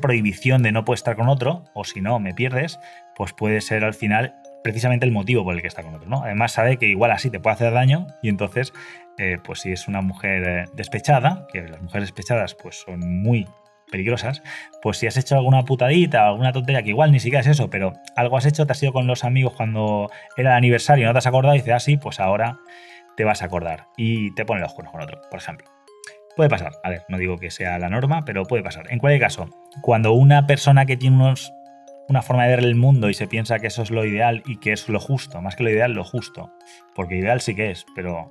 prohibición 0.00 0.62
de 0.62 0.72
no 0.72 0.84
puedes 0.84 1.00
estar 1.00 1.16
con 1.16 1.28
otro, 1.28 1.64
o 1.74 1.84
si 1.84 2.00
no, 2.00 2.18
me 2.18 2.34
pierdes, 2.34 2.78
pues 3.14 3.32
puede 3.32 3.60
ser 3.60 3.84
al 3.84 3.94
final 3.94 4.34
precisamente 4.62 5.06
el 5.06 5.12
motivo 5.12 5.44
por 5.44 5.54
el 5.54 5.62
que 5.62 5.68
está 5.68 5.82
con 5.82 5.94
otro. 5.94 6.08
¿no? 6.08 6.22
Además 6.22 6.52
sabe 6.52 6.76
que 6.76 6.86
igual 6.86 7.10
así 7.12 7.30
te 7.30 7.40
puede 7.40 7.54
hacer 7.54 7.72
daño 7.72 8.06
y 8.22 8.28
entonces, 8.28 8.72
eh, 9.18 9.38
pues 9.42 9.60
si 9.60 9.72
es 9.72 9.88
una 9.88 10.00
mujer 10.00 10.42
eh, 10.46 10.64
despechada, 10.74 11.46
que 11.52 11.62
las 11.62 11.80
mujeres 11.80 12.08
despechadas 12.08 12.54
pues 12.54 12.80
son 12.80 13.00
muy 13.00 13.46
peligrosas, 13.90 14.42
pues 14.82 14.98
si 14.98 15.06
has 15.06 15.16
hecho 15.16 15.36
alguna 15.36 15.64
putadita, 15.64 16.26
alguna 16.26 16.52
tontería, 16.52 16.82
que 16.82 16.90
igual 16.90 17.12
ni 17.12 17.20
siquiera 17.20 17.40
es 17.40 17.46
eso, 17.46 17.70
pero 17.70 17.92
algo 18.16 18.36
has 18.36 18.46
hecho, 18.46 18.66
te 18.66 18.72
has 18.72 18.82
ido 18.82 18.92
con 18.92 19.06
los 19.06 19.24
amigos 19.24 19.54
cuando 19.54 20.10
era 20.36 20.50
el 20.50 20.56
aniversario 20.56 21.06
no 21.06 21.12
te 21.12 21.18
has 21.18 21.26
acordado 21.26 21.54
y 21.54 21.58
dices, 21.58 21.74
ah, 21.74 21.80
sí, 21.80 21.96
pues 21.96 22.18
ahora 22.18 22.58
te 23.16 23.24
vas 23.24 23.42
a 23.42 23.46
acordar 23.46 23.86
y 23.96 24.34
te 24.34 24.44
pone 24.44 24.60
los 24.60 24.74
cuernos 24.74 24.92
con 24.92 25.02
otro, 25.02 25.20
por 25.30 25.38
ejemplo. 25.38 25.75
Puede 26.36 26.50
pasar, 26.50 26.72
a 26.84 26.90
ver, 26.90 27.02
no 27.08 27.16
digo 27.16 27.38
que 27.38 27.50
sea 27.50 27.78
la 27.78 27.88
norma, 27.88 28.26
pero 28.26 28.44
puede 28.44 28.62
pasar. 28.62 28.92
En 28.92 28.98
cualquier 28.98 29.22
caso, 29.22 29.48
cuando 29.80 30.12
una 30.12 30.46
persona 30.46 30.84
que 30.84 30.98
tiene 30.98 31.16
unos, 31.16 31.54
una 32.08 32.20
forma 32.20 32.44
de 32.44 32.50
ver 32.50 32.58
el 32.58 32.74
mundo 32.74 33.08
y 33.08 33.14
se 33.14 33.26
piensa 33.26 33.58
que 33.58 33.68
eso 33.68 33.82
es 33.82 33.90
lo 33.90 34.04
ideal 34.04 34.42
y 34.44 34.58
que 34.58 34.72
es 34.72 34.90
lo 34.90 35.00
justo, 35.00 35.40
más 35.40 35.56
que 35.56 35.64
lo 35.64 35.70
ideal, 35.70 35.92
lo 35.92 36.04
justo, 36.04 36.52
porque 36.94 37.16
ideal 37.16 37.40
sí 37.40 37.54
que 37.54 37.70
es, 37.70 37.86
pero 37.94 38.28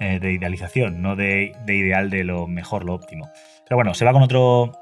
eh, 0.00 0.18
de 0.18 0.32
idealización, 0.32 1.00
no 1.00 1.14
de, 1.14 1.52
ideal 1.68 2.10
de 2.10 2.24
lo 2.24 2.48
mejor, 2.48 2.84
lo 2.84 2.94
óptimo. 2.94 3.30
Pero 3.68 3.76
bueno, 3.76 3.94
se 3.94 4.04
va 4.04 4.12
con 4.12 4.22
otro, 4.22 4.72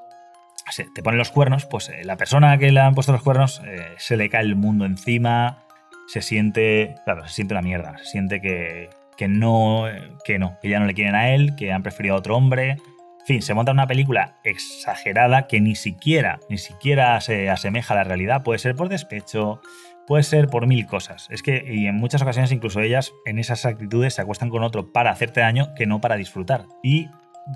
se, 0.70 0.86
te 0.94 1.02
pone 1.02 1.18
los 1.18 1.30
cuernos, 1.30 1.66
pues 1.66 1.90
eh, 1.90 2.04
la 2.04 2.16
persona 2.16 2.56
que 2.56 2.72
le 2.72 2.80
han 2.80 2.94
puesto 2.94 3.12
los 3.12 3.22
cuernos 3.22 3.60
eh, 3.66 3.92
se 3.98 4.16
le 4.16 4.30
cae 4.30 4.44
el 4.44 4.56
mundo 4.56 4.86
encima, 4.86 5.58
se 6.06 6.22
siente, 6.22 6.94
claro, 7.04 7.28
se 7.28 7.34
siente 7.34 7.52
una 7.52 7.60
mierda, 7.60 7.98
se 7.98 8.04
siente 8.06 8.40
que, 8.40 8.88
que 9.20 9.28
no, 9.28 9.84
que 10.24 10.38
no, 10.38 10.56
que 10.62 10.70
ya 10.70 10.80
no 10.80 10.86
le 10.86 10.94
quieren 10.94 11.14
a 11.14 11.34
él, 11.34 11.54
que 11.54 11.72
han 11.72 11.82
preferido 11.82 12.14
a 12.14 12.18
otro 12.18 12.38
hombre. 12.38 12.70
En 12.70 13.26
fin, 13.26 13.42
se 13.42 13.52
monta 13.52 13.70
una 13.70 13.86
película 13.86 14.38
exagerada 14.44 15.46
que 15.46 15.60
ni 15.60 15.74
siquiera, 15.74 16.40
ni 16.48 16.56
siquiera 16.56 17.20
se 17.20 17.50
asemeja 17.50 17.92
a 17.92 17.98
la 17.98 18.04
realidad. 18.04 18.42
Puede 18.42 18.58
ser 18.58 18.76
por 18.76 18.88
despecho, 18.88 19.60
puede 20.06 20.22
ser 20.22 20.46
por 20.46 20.66
mil 20.66 20.86
cosas. 20.86 21.28
Es 21.30 21.42
que, 21.42 21.62
y 21.70 21.86
en 21.86 21.96
muchas 21.96 22.22
ocasiones, 22.22 22.50
incluso 22.50 22.80
ellas 22.80 23.12
en 23.26 23.38
esas 23.38 23.66
actitudes 23.66 24.14
se 24.14 24.22
acuestan 24.22 24.48
con 24.48 24.62
otro 24.62 24.90
para 24.90 25.10
hacerte 25.10 25.40
daño 25.40 25.74
que 25.76 25.84
no 25.84 26.00
para 26.00 26.16
disfrutar. 26.16 26.64
Y 26.82 27.10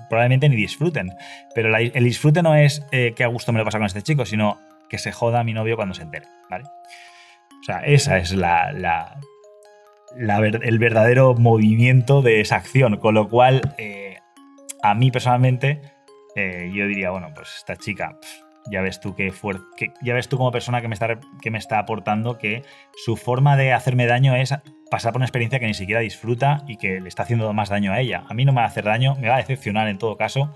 probablemente 0.07 0.47
ni 0.47 0.55
disfruten. 0.55 1.13
Pero 1.55 1.75
el 1.75 2.03
disfrute 2.03 2.43
no 2.43 2.53
es 2.53 2.85
eh, 2.91 3.13
que 3.15 3.23
a 3.23 3.27
gusto 3.27 3.51
me 3.53 3.57
lo 3.57 3.65
pasa 3.65 3.79
con 3.79 3.87
este 3.87 4.03
chico, 4.03 4.27
sino 4.27 4.59
que 4.87 4.99
se 4.99 5.11
joda 5.11 5.39
a 5.39 5.43
mi 5.43 5.53
novio 5.53 5.77
cuando 5.77 5.95
se 5.95 6.03
entere, 6.03 6.27
¿vale? 6.47 6.65
O 7.59 7.63
sea, 7.63 7.79
esa 7.79 8.19
es 8.19 8.33
la, 8.33 8.71
la, 8.71 9.17
el 10.17 10.79
verdadero 10.79 11.33
movimiento 11.35 12.21
de 12.21 12.41
esa 12.41 12.57
acción, 12.57 12.97
con 12.97 13.15
lo 13.15 13.27
cual 13.29 13.61
eh, 13.77 14.17
a 14.81 14.93
mí 14.93 15.11
personalmente 15.11 15.81
eh, 16.35 16.71
yo 16.73 16.87
diría, 16.87 17.11
bueno, 17.11 17.31
pues 17.33 17.55
esta 17.57 17.75
chica, 17.75 18.17
ya 18.69 18.81
ves 18.81 18.99
tú 18.99 19.15
qué 19.15 19.31
que 19.77 19.93
ya 20.01 20.13
ves 20.13 20.27
tú 20.27 20.37
como 20.37 20.51
persona 20.51 20.81
que 20.81 20.87
me, 20.87 20.93
está, 20.93 21.19
que 21.41 21.51
me 21.51 21.57
está 21.57 21.79
aportando 21.79 22.37
que 22.37 22.63
su 22.95 23.15
forma 23.15 23.57
de 23.57 23.73
hacerme 23.73 24.07
daño 24.07 24.35
es 24.35 24.53
pasar 24.89 25.11
por 25.11 25.19
una 25.19 25.25
experiencia 25.25 25.59
que 25.59 25.67
ni 25.67 25.73
siquiera 25.73 26.01
disfruta 26.01 26.63
y 26.67 26.77
que 26.77 26.99
le 26.99 27.07
está 27.07 27.23
haciendo 27.23 27.51
más 27.53 27.69
daño 27.69 27.91
a 27.91 27.99
ella. 27.99 28.23
A 28.27 28.33
mí 28.33 28.45
no 28.45 28.53
me 28.53 28.57
va 28.57 28.63
a 28.63 28.67
hacer 28.67 28.85
daño, 28.85 29.15
me 29.15 29.29
va 29.29 29.35
a 29.35 29.39
decepcionar 29.39 29.87
en 29.87 29.97
todo 29.97 30.17
caso. 30.17 30.53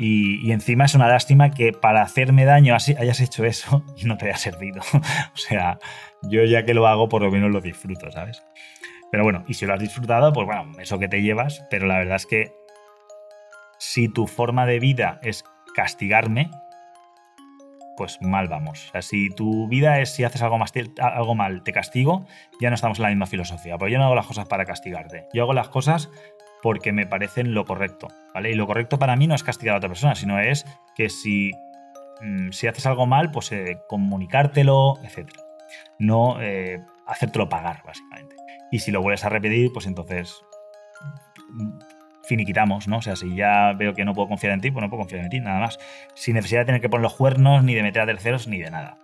Y, 0.00 0.52
encima 0.52 0.84
es 0.84 0.94
una 0.94 1.08
lástima 1.08 1.50
que 1.50 1.72
para 1.72 2.02
hacerme 2.02 2.44
daño 2.44 2.72
hayas 2.74 3.20
hecho 3.20 3.44
eso 3.44 3.84
y 3.96 4.04
no 4.06 4.16
te 4.16 4.26
haya 4.26 4.36
servido. 4.36 4.80
o 4.92 5.36
sea, 5.36 5.78
yo 6.22 6.44
ya 6.44 6.64
que 6.64 6.74
lo 6.74 6.86
hago, 6.86 7.08
por 7.08 7.22
lo 7.22 7.30
menos 7.30 7.50
lo 7.50 7.60
disfruto, 7.60 8.10
¿sabes? 8.12 8.44
Pero 9.10 9.24
bueno, 9.24 9.44
y 9.46 9.54
si 9.54 9.66
lo 9.66 9.74
has 9.74 9.80
disfrutado, 9.80 10.32
pues 10.32 10.46
bueno, 10.46 10.72
eso 10.78 10.98
que 10.98 11.08
te 11.08 11.22
llevas, 11.22 11.64
pero 11.70 11.86
la 11.86 11.98
verdad 11.98 12.16
es 12.16 12.26
que 12.26 12.52
si 13.78 14.08
tu 14.08 14.26
forma 14.26 14.66
de 14.66 14.80
vida 14.80 15.18
es 15.22 15.44
castigarme, 15.74 16.50
pues 17.98 18.22
mal 18.22 18.48
vamos. 18.48 18.88
O 18.88 18.92
sea, 18.92 19.02
si 19.02 19.28
tu 19.28 19.66
vida 19.68 20.00
es 20.00 20.14
si 20.14 20.24
haces 20.24 20.40
algo, 20.42 20.56
más, 20.56 20.72
mal, 21.36 21.62
te 21.64 21.72
castigo, 21.72 22.26
ya 22.60 22.70
no 22.70 22.74
estamos 22.74 22.98
en 22.98 23.02
la 23.02 23.08
misma 23.08 23.26
filosofía. 23.26 23.76
Porque 23.76 23.92
yo 23.92 23.98
no 23.98 24.04
hago 24.04 24.14
las 24.14 24.26
cosas 24.26 24.46
para 24.46 24.64
castigarte. 24.64 25.26
Yo 25.34 25.42
hago 25.42 25.52
las 25.52 25.68
cosas 25.68 26.08
porque 26.62 26.92
me 26.92 27.06
parecen 27.06 27.54
lo 27.54 27.64
correcto. 27.64 28.08
¿vale? 28.34 28.50
Y 28.50 28.54
lo 28.54 28.66
correcto 28.66 28.98
para 28.98 29.16
mí 29.16 29.26
no 29.26 29.34
es 29.34 29.42
castigar 29.42 29.74
a 29.74 29.78
otra 29.78 29.88
persona, 29.88 30.14
sino 30.14 30.38
es 30.38 30.64
que 30.94 31.08
si, 31.08 31.52
mm, 32.20 32.50
si 32.50 32.68
haces 32.68 32.86
algo 32.86 33.06
mal, 33.06 33.30
pues 33.32 33.50
eh, 33.50 33.78
comunicártelo, 33.88 34.98
etc. 35.02 35.32
No 35.98 36.40
eh, 36.40 36.80
hacértelo 37.06 37.48
pagar, 37.48 37.82
básicamente. 37.84 38.27
Y 38.70 38.80
si 38.80 38.90
lo 38.90 39.00
vuelves 39.02 39.24
a 39.24 39.28
repetir, 39.28 39.70
pues 39.72 39.86
entonces 39.86 40.42
finiquitamos, 42.24 42.88
¿no? 42.88 42.98
O 42.98 43.02
sea, 43.02 43.16
si 43.16 43.34
ya 43.34 43.72
veo 43.72 43.94
que 43.94 44.04
no 44.04 44.14
puedo 44.14 44.28
confiar 44.28 44.52
en 44.52 44.60
ti, 44.60 44.70
pues 44.70 44.82
no 44.82 44.90
puedo 44.90 45.00
confiar 45.00 45.24
en 45.24 45.30
ti, 45.30 45.40
nada 45.40 45.60
más. 45.60 45.78
Sin 46.14 46.34
necesidad 46.34 46.60
de 46.60 46.66
tener 46.66 46.80
que 46.80 46.88
poner 46.88 47.02
los 47.02 47.14
cuernos, 47.14 47.64
ni 47.64 47.74
de 47.74 47.82
meter 47.82 48.02
a 48.02 48.06
terceros, 48.06 48.46
ni 48.46 48.58
de 48.58 48.70
nada. 48.70 48.98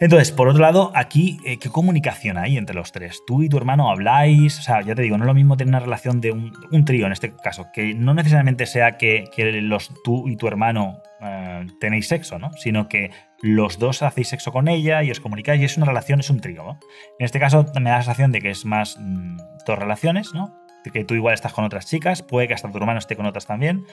Entonces, 0.00 0.32
por 0.32 0.48
otro 0.48 0.62
lado, 0.62 0.92
aquí, 0.94 1.38
eh, 1.44 1.58
¿qué 1.58 1.68
comunicación 1.68 2.38
hay 2.38 2.56
entre 2.56 2.74
los 2.74 2.90
tres? 2.90 3.20
Tú 3.26 3.42
y 3.42 3.50
tu 3.50 3.58
hermano 3.58 3.90
habláis, 3.90 4.58
o 4.58 4.62
sea, 4.62 4.80
ya 4.80 4.94
te 4.94 5.02
digo, 5.02 5.18
no 5.18 5.24
es 5.24 5.26
lo 5.26 5.34
mismo 5.34 5.58
tener 5.58 5.72
una 5.72 5.80
relación 5.80 6.22
de 6.22 6.32
un, 6.32 6.84
trío 6.86 7.04
en 7.04 7.12
este 7.12 7.36
caso, 7.36 7.66
que 7.70 7.92
no 7.92 8.14
necesariamente 8.14 8.64
sea 8.64 8.96
que, 8.96 9.28
los, 9.60 9.92
tú 10.02 10.26
y 10.26 10.36
tu 10.36 10.48
hermano 10.48 11.02
eh, 11.20 11.66
tenéis 11.80 12.08
sexo, 12.08 12.38
¿no? 12.38 12.50
Sino 12.54 12.88
que 12.88 13.10
los 13.42 13.78
dos 13.78 14.02
hacéis 14.02 14.28
sexo 14.28 14.52
con 14.52 14.68
ella 14.68 15.02
y 15.02 15.10
os 15.10 15.20
comunicáis 15.20 15.60
y 15.60 15.66
es 15.66 15.76
una 15.76 15.84
relación, 15.84 16.20
es 16.20 16.30
un 16.30 16.40
trío, 16.40 16.64
¿no? 16.64 16.80
En 17.18 17.26
este 17.26 17.38
caso 17.38 17.66
me 17.78 17.90
da 17.90 17.96
la 17.96 18.02
sensación 18.02 18.32
de 18.32 18.40
que 18.40 18.50
es 18.50 18.64
más 18.64 18.96
mm, 18.98 19.36
dos 19.66 19.78
relaciones, 19.78 20.32
¿no? 20.32 20.56
que 20.94 21.04
tú 21.04 21.12
igual 21.12 21.34
estás 21.34 21.52
con 21.52 21.66
otras 21.66 21.84
chicas, 21.86 22.22
puede 22.22 22.48
que 22.48 22.54
hasta 22.54 22.70
tu 22.70 22.78
hermano 22.78 22.98
esté 22.98 23.14
con 23.14 23.26
otras 23.26 23.46
también, 23.46 23.84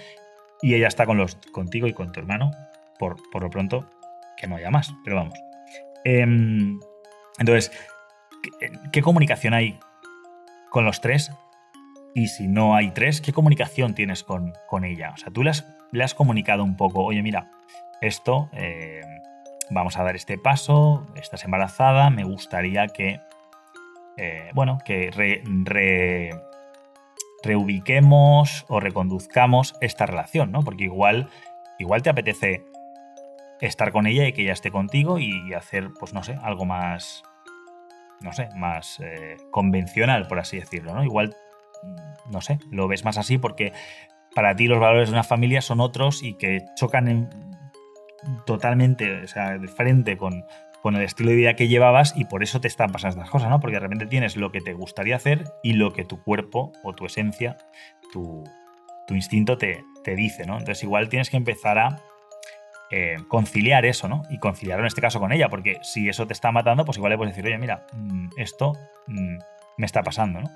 y 0.61 0.73
ella 0.73 0.87
está 0.87 1.05
con 1.05 1.17
los, 1.17 1.35
contigo 1.51 1.85
y 1.85 1.91
con 1.91 2.13
tu 2.13 2.21
hermano, 2.21 2.51
por, 2.97 3.17
por 3.29 3.43
lo 3.43 3.49
pronto, 3.49 3.89
que 4.37 4.47
no 4.47 4.55
haya 4.55 4.71
más, 4.71 4.93
pero 5.03 5.17
vamos. 5.17 5.46
Em, 6.09 6.79
entonces, 7.37 7.69
¿qué, 8.93 9.01
comunicación 9.01 9.53
hay 9.53 9.77
con 10.69 10.85
los 10.85 11.01
tres? 11.01 11.33
Y 12.15 12.27
si 12.29 12.47
no 12.47 12.75
hay 12.75 12.91
tres, 12.91 13.19
¿qué 13.19 13.33
comunicación 13.33 13.93
tienes 13.93 14.23
con, 14.23 14.53
con 14.67 14.85
ella? 14.85 15.11
O 15.13 15.17
sea, 15.17 15.33
tú 15.33 15.43
le 15.43 15.49
has, 15.49 16.13
comunicado 16.13 16.63
un 16.63 16.77
poco, 16.77 17.03
oye, 17.03 17.21
mira, 17.21 17.51
esto, 17.99 18.49
em, 18.53 19.03
vamos 19.69 19.97
a 19.97 20.03
dar 20.03 20.15
este 20.15 20.37
paso, 20.37 21.05
estás 21.15 21.43
embarazada, 21.43 22.09
me 22.09 22.23
gustaría 22.23 22.87
que, 22.87 23.19
eh, 24.15 24.49
bueno, 24.53 24.77
que 24.85 25.11
re, 25.11 25.41
reubiquemos 27.43 28.65
o 28.69 28.79
reconduzcamos 28.79 29.75
esta 29.81 30.05
relación, 30.05 30.53
¿no? 30.53 30.61
Porque 30.61 30.85
igual, 30.85 31.27
igual 31.79 32.01
te 32.01 32.09
apetece 32.09 32.63
estar 33.61 33.91
con 33.91 34.07
ella 34.07 34.27
y 34.27 34.33
que 34.33 34.43
ella 34.43 34.53
esté 34.53 34.71
contigo 34.71 35.19
y 35.19 35.53
hacer, 35.53 35.89
pues 35.99 36.13
no 36.13 36.23
sé, 36.23 36.37
algo 36.41 36.65
más, 36.65 37.23
no 38.21 38.33
sé, 38.33 38.49
más 38.55 38.99
eh, 38.99 39.37
convencional, 39.51 40.27
por 40.27 40.39
así 40.39 40.59
decirlo, 40.59 40.93
¿no? 40.93 41.03
Igual, 41.03 41.35
mm, 41.83 42.31
no 42.31 42.41
sé, 42.41 42.59
lo 42.71 42.87
ves 42.87 43.05
más 43.05 43.17
así 43.17 43.37
porque 43.37 43.73
para 44.35 44.55
ti 44.55 44.67
los 44.67 44.79
valores 44.79 45.09
de 45.09 45.13
una 45.13 45.23
familia 45.23 45.61
son 45.61 45.79
otros 45.79 46.23
y 46.23 46.33
que 46.33 46.65
chocan 46.75 47.29
totalmente, 48.45 49.23
o 49.23 49.27
sea, 49.27 49.57
de 49.57 49.67
frente 49.67 50.17
con, 50.17 50.43
con 50.81 50.95
el 50.95 51.03
estilo 51.03 51.29
de 51.29 51.35
vida 51.35 51.55
que 51.55 51.67
llevabas 51.67 52.13
y 52.15 52.25
por 52.25 52.43
eso 52.43 52.61
te 52.61 52.67
están 52.67 52.91
pasando 52.91 53.17
estas 53.17 53.29
cosas, 53.29 53.49
¿no? 53.49 53.59
Porque 53.59 53.75
de 53.75 53.81
repente 53.81 54.05
tienes 54.05 54.35
lo 54.35 54.51
que 54.51 54.61
te 54.61 54.73
gustaría 54.73 55.15
hacer 55.15 55.45
y 55.63 55.73
lo 55.73 55.93
que 55.93 56.05
tu 56.05 56.21
cuerpo 56.21 56.71
o 56.83 56.93
tu 56.93 57.05
esencia, 57.05 57.57
tu, 58.11 58.43
instinto 59.09 59.57
te, 59.57 59.83
te, 60.03 60.15
dice, 60.15 60.45
¿no? 60.45 60.57
Entonces 60.57 60.83
igual 60.83 61.09
tienes 61.09 61.29
que 61.29 61.37
empezar 61.37 61.79
a 61.79 62.01
eh, 62.89 63.17
conciliar 63.27 63.85
eso, 63.85 64.07
¿no? 64.07 64.23
Y 64.29 64.39
conciliarlo 64.39 64.83
en 64.83 64.87
este 64.87 65.01
caso 65.01 65.19
con 65.19 65.31
ella, 65.31 65.49
porque 65.49 65.79
si 65.81 66.07
eso 66.07 66.25
te 66.25 66.33
está 66.33 66.51
matando, 66.51 66.85
pues 66.85 66.97
igual 66.97 67.11
le 67.11 67.17
puedes 67.17 67.35
decir, 67.35 67.45
oye, 67.45 67.57
mira, 67.57 67.85
mm, 67.93 68.29
esto 68.37 68.73
mm, 69.07 69.37
me 69.77 69.85
está 69.85 70.03
pasando, 70.03 70.41
¿no? 70.41 70.49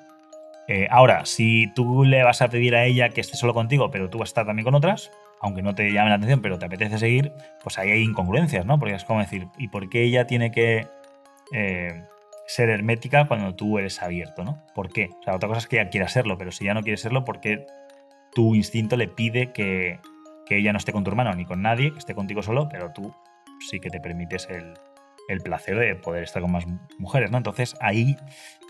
Eh, 0.67 0.87
ahora, 0.89 1.25
si 1.25 1.71
tú 1.73 2.05
le 2.05 2.23
vas 2.23 2.41
a 2.41 2.47
pedir 2.47 2.75
a 2.75 2.85
ella 2.85 3.09
que 3.09 3.19
esté 3.19 3.35
solo 3.35 3.53
contigo, 3.53 3.91
pero 3.91 4.09
tú 4.09 4.19
vas 4.19 4.29
a 4.29 4.31
estar 4.31 4.45
también 4.45 4.63
con 4.63 4.75
otras, 4.75 5.11
aunque 5.41 5.61
no 5.61 5.75
te 5.75 5.91
llame 5.91 6.09
la 6.09 6.15
atención, 6.15 6.41
pero 6.41 6.59
te 6.59 6.65
apetece 6.65 6.97
seguir, 6.97 7.33
pues 7.61 7.77
ahí 7.77 7.91
hay 7.91 8.03
incongruencias, 8.03 8.65
¿no? 8.65 8.79
Porque 8.79 8.95
es 8.95 9.03
como 9.03 9.19
decir, 9.19 9.47
¿y 9.57 9.67
por 9.67 9.89
qué 9.89 10.03
ella 10.03 10.27
tiene 10.27 10.51
que 10.51 10.87
eh, 11.51 12.03
ser 12.47 12.69
hermética 12.69 13.27
cuando 13.27 13.55
tú 13.55 13.79
eres 13.79 14.01
abierto, 14.01 14.45
¿no? 14.45 14.63
¿Por 14.73 14.93
qué? 14.93 15.09
O 15.19 15.23
sea, 15.23 15.35
otra 15.35 15.49
cosa 15.49 15.59
es 15.59 15.67
que 15.67 15.81
ella 15.81 15.89
quiera 15.89 16.07
serlo, 16.07 16.37
pero 16.37 16.51
si 16.51 16.65
ya 16.65 16.73
no 16.73 16.83
quiere 16.83 16.97
serlo, 16.97 17.25
¿por 17.25 17.41
qué 17.41 17.65
tu 18.33 18.55
instinto 18.55 18.95
le 18.95 19.07
pide 19.07 19.51
que, 19.51 19.99
que 20.51 20.57
ella 20.57 20.73
no 20.73 20.79
esté 20.79 20.91
con 20.91 21.05
tu 21.05 21.11
hermano 21.11 21.33
ni 21.33 21.45
con 21.45 21.61
nadie, 21.61 21.93
que 21.93 21.99
esté 21.99 22.13
contigo 22.13 22.43
solo, 22.43 22.67
pero 22.67 22.91
tú 22.91 23.15
sí 23.61 23.79
que 23.79 23.89
te 23.89 24.01
permites 24.01 24.49
el, 24.49 24.73
el 25.29 25.39
placer 25.39 25.77
de 25.77 25.95
poder 25.95 26.23
estar 26.23 26.41
con 26.41 26.51
más 26.51 26.65
mujeres, 26.99 27.31
¿no? 27.31 27.37
Entonces 27.37 27.73
ahí 27.79 28.17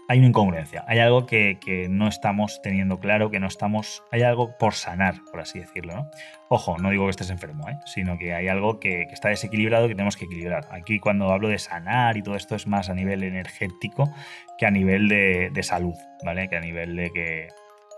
hay 0.08 0.20
una 0.20 0.28
incongruencia, 0.28 0.86
hay 0.88 1.00
algo 1.00 1.26
que, 1.26 1.58
no 1.90 2.08
estamos 2.08 2.62
teniendo 2.62 3.00
claro, 3.00 3.32
que 3.32 3.40
no 3.40 3.48
estamos, 3.48 4.04
hay 4.12 4.22
algo 4.22 4.56
por 4.60 4.76
sanar, 4.76 5.16
por 5.32 5.40
así 5.40 5.58
decirlo, 5.58 5.96
¿no? 5.96 6.12
Ojo, 6.50 6.78
no 6.78 6.92
digo 6.92 7.06
que 7.06 7.10
estés 7.10 7.32
enfermo, 7.32 7.68
¿eh? 7.68 7.80
sino 7.88 8.20
que 8.20 8.36
hay 8.36 8.48
algo 8.48 8.80
que, 8.80 9.08
está 9.12 9.30
desequilibrado 9.30 9.88
que 9.88 9.96
tenemos 9.96 10.18
que 10.18 10.26
equilibrar. 10.26 10.68
Aquí 10.70 11.00
cuando 11.00 11.32
hablo 11.32 11.48
de 11.48 11.58
sanar 11.58 12.16
y 12.16 12.22
todo 12.22 12.36
esto 12.36 12.54
es 12.54 12.68
más 12.68 12.92
a 12.92 12.94
nivel 12.94 13.24
energético 13.24 14.14
que 14.60 14.68
a 14.68 14.72
nivel 14.72 15.08
de, 15.08 15.64
salud, 15.64 15.96
¿vale? 16.24 16.48
Que 16.48 16.58
a 16.58 16.62
nivel 16.62 16.96
de 16.96 17.10
que, 17.10 17.48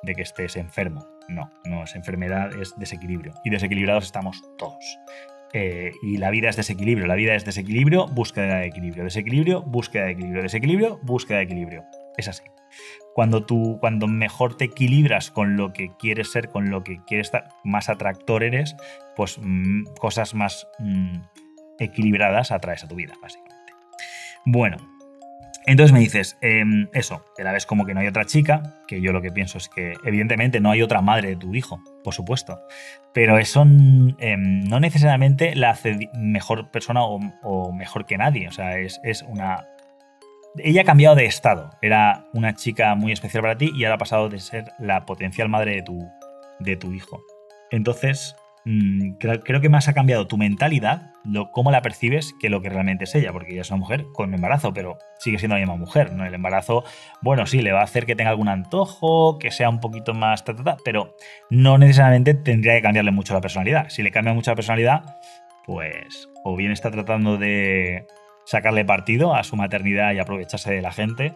de 0.04 0.16
que 0.16 0.22
estés 0.22 0.56
enfermo. 0.56 1.13
No, 1.28 1.52
no 1.66 1.84
es 1.84 1.96
enfermedad, 1.96 2.52
es 2.60 2.74
desequilibrio. 2.78 3.34
Y 3.44 3.50
desequilibrados 3.50 4.06
estamos 4.06 4.44
todos. 4.58 4.98
Eh, 5.54 5.92
y 6.02 6.18
la 6.18 6.32
vida 6.32 6.50
es 6.50 6.56
desequilibrio, 6.56 7.06
la 7.06 7.16
vida 7.16 7.36
es 7.36 7.46
desequilibrio, 7.46 8.08
búsqueda 8.08 8.58
de 8.58 8.66
equilibrio, 8.66 9.04
desequilibrio, 9.04 9.62
búsqueda 9.62 10.06
de 10.06 10.12
equilibrio, 10.12 10.42
desequilibrio, 10.42 11.00
búsqueda 11.04 11.38
de 11.38 11.44
equilibrio. 11.44 11.86
Es 12.18 12.28
así. 12.28 12.44
Cuando 13.14 13.46
tú, 13.46 13.78
cuando 13.80 14.08
mejor 14.08 14.58
te 14.58 14.66
equilibras 14.66 15.30
con 15.30 15.56
lo 15.56 15.72
que 15.72 15.92
quieres 16.00 16.32
ser, 16.32 16.50
con 16.50 16.72
lo 16.72 16.84
que 16.84 17.02
quieres 17.06 17.28
estar, 17.28 17.50
más 17.64 17.90
atractor 17.90 18.44
eres, 18.44 18.76
pues 19.16 19.38
mm, 19.40 19.94
cosas 20.00 20.34
más 20.34 20.68
mm, 20.80 21.20
equilibradas 21.78 22.52
atraes 22.52 22.84
a 22.84 22.88
tu 22.88 22.96
vida, 22.96 23.14
básicamente. 23.22 23.74
Bueno, 24.46 24.78
entonces 25.66 25.94
me 25.94 26.00
dices, 26.00 26.38
em, 26.42 26.90
eso, 26.94 27.26
que 27.38 27.44
la 27.44 27.52
ves 27.52 27.66
como 27.66 27.86
que 27.86 27.94
no 27.94 28.02
hay 28.02 28.08
otra 28.08 28.26
chica, 28.26 28.82
que 28.88 29.02
yo 29.02 29.14
lo 29.14 29.22
que 29.22 29.32
pienso 29.32 29.58
es 29.58 29.70
que 29.70 29.94
evidentemente 30.04 30.60
no 30.60 30.72
hay 30.72 30.82
otra 30.82 31.02
madre 31.02 31.30
de 31.30 31.36
tu 31.36 31.56
hijo, 31.56 31.82
por 32.04 32.14
supuesto, 32.14 32.60
pero 33.14 33.38
eso 33.38 33.62
em, 33.62 34.64
no 34.66 34.80
necesariamente 34.80 35.56
la 35.56 35.72
hace 35.72 36.10
mejor 36.16 36.70
persona 36.72 37.04
o, 37.04 37.72
mejor 37.72 38.06
que 38.06 38.18
nadie, 38.18 38.48
o 38.48 38.52
sea, 38.52 38.78
es, 38.78 39.00
una... 39.28 39.68
Ella 40.58 40.82
ha 40.82 40.86
cambiado 40.86 41.16
de 41.16 41.26
estado, 41.26 41.72
era 41.82 42.28
una 42.34 42.54
chica 42.54 42.94
muy 42.96 43.12
especial 43.12 43.42
para 43.42 43.58
ti 43.58 43.72
y 43.74 43.86
ahora 43.86 43.96
ha 43.96 44.00
pasado 44.00 44.30
de 44.30 44.40
ser 44.40 44.66
la 44.78 45.06
potencial 45.06 45.50
madre 45.50 45.76
de 45.76 45.82
tu, 45.82 46.08
de 46.60 46.76
tu 46.76 46.94
hijo. 46.94 47.24
Entonces, 47.72 48.36
Mm, 48.66 49.16
creo, 49.18 49.60
que 49.62 49.68
más 49.68 49.90
ha 49.90 49.94
cambiado 49.94 50.26
tu 50.28 50.38
mentalidad, 50.38 51.12
lo, 51.26 51.52
cómo 51.52 51.70
la 51.70 51.82
percibes, 51.82 52.34
que 52.40 52.50
lo 52.50 52.62
que 52.62 52.70
realmente 52.70 53.04
es 53.04 53.14
ella, 53.14 53.34
porque 53.34 53.52
ella 53.52 53.62
es 53.62 53.70
una 53.72 53.80
mujer 53.80 54.06
con 54.14 54.34
embarazo, 54.34 54.74
pero 54.74 54.98
sigue 55.20 55.38
siendo 55.38 55.56
la 55.56 55.60
misma 55.60 55.76
mujer, 55.76 56.14
¿no? 56.14 56.26
El 56.26 56.34
embarazo, 56.34 56.86
bueno, 57.22 57.46
sí, 57.46 57.62
le 57.62 57.74
va 57.74 57.82
a 57.82 57.84
hacer 57.84 58.06
que 58.06 58.16
tenga 58.16 58.30
algún 58.30 58.48
antojo, 58.48 59.38
que 59.38 59.52
sea 59.52 59.70
un 59.70 59.82
poquito 59.82 60.14
más 60.14 60.44
pero 60.86 61.16
no 61.50 61.78
necesariamente 61.78 62.34
tendría 62.34 62.76
que 62.76 62.82
cambiarle 62.82 63.12
mucho 63.12 63.34
la 63.34 63.42
personalidad. 63.42 63.90
Si 63.90 64.02
le 64.02 64.12
cambia 64.12 64.34
mucho 64.34 64.52
la 64.52 64.56
personalidad, 64.56 65.18
pues 65.66 66.30
o 66.44 66.56
bien 66.56 66.72
está 66.72 66.90
tratando 66.92 67.38
de 67.38 68.06
sacarle 68.46 68.86
partido 68.86 69.36
a 69.36 69.44
su 69.44 69.56
maternidad 69.56 70.14
y 70.14 70.20
aprovecharse 70.20 70.74
de 70.74 70.82
la 70.82 70.92
gente, 70.92 71.34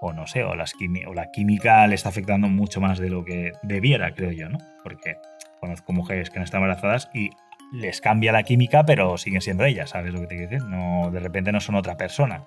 o 0.00 0.12
no 0.12 0.26
sé, 0.26 0.44
o, 0.44 0.50
o 0.50 1.14
la 1.14 1.30
química 1.32 1.86
le 1.86 1.94
está 1.94 2.08
afectando 2.08 2.48
mucho 2.48 2.80
más 2.80 2.98
de 2.98 3.10
lo 3.10 3.24
que 3.24 3.52
debiera, 3.62 4.12
creo 4.14 4.32
yo, 4.32 4.48
¿no? 4.48 4.58
Porque 4.82 5.16
Conozco 5.60 5.92
mujeres 5.92 6.30
que 6.30 6.38
han 6.38 6.44
estado 6.44 6.64
embarazadas 6.64 7.10
y 7.14 7.30
les 7.72 8.00
cambia 8.00 8.32
la 8.32 8.42
química, 8.42 8.84
pero 8.84 9.18
siguen 9.18 9.40
siendo 9.40 9.64
ellas, 9.64 9.90
¿sabes 9.90 10.12
lo 10.12 10.20
que 10.20 10.26
te 10.26 10.36
quiero 10.36 10.50
decir? 10.50 10.68
No, 10.68 11.10
de 11.10 11.20
repente 11.20 11.52
no 11.52 11.60
son 11.60 11.74
otra 11.74 11.96
persona. 11.96 12.44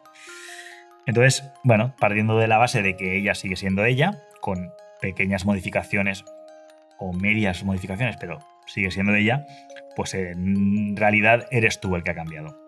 Entonces, 1.06 1.52
bueno, 1.64 1.96
partiendo 2.00 2.38
de 2.38 2.48
la 2.48 2.58
base 2.58 2.82
de 2.82 2.96
que 2.96 3.18
ella 3.18 3.36
sigue 3.36 3.56
siendo 3.56 3.86
ella, 3.86 4.20
con 4.40 4.72
pequeñas 5.02 5.46
modificaciones 5.46 6.24
o 6.98 7.14
medias 7.14 7.64
modificaciones, 7.64 8.18
pero 8.18 8.40
sigue 8.68 8.92
siendo 8.92 9.16
ella, 9.16 9.46
pues 9.96 10.14
en 10.14 10.96
realidad 10.96 11.48
eres 11.52 11.80
tú 11.80 11.96
el 11.96 12.04
que 12.04 12.12
ha 12.12 12.16
cambiado. 12.16 12.60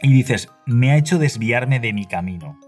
Y 0.00 0.12
dices, 0.12 0.48
me 0.66 0.92
ha 0.92 0.96
hecho 0.96 1.18
desviarme 1.18 1.80
de 1.80 1.92
mi 1.92 2.06
camino, 2.06 2.58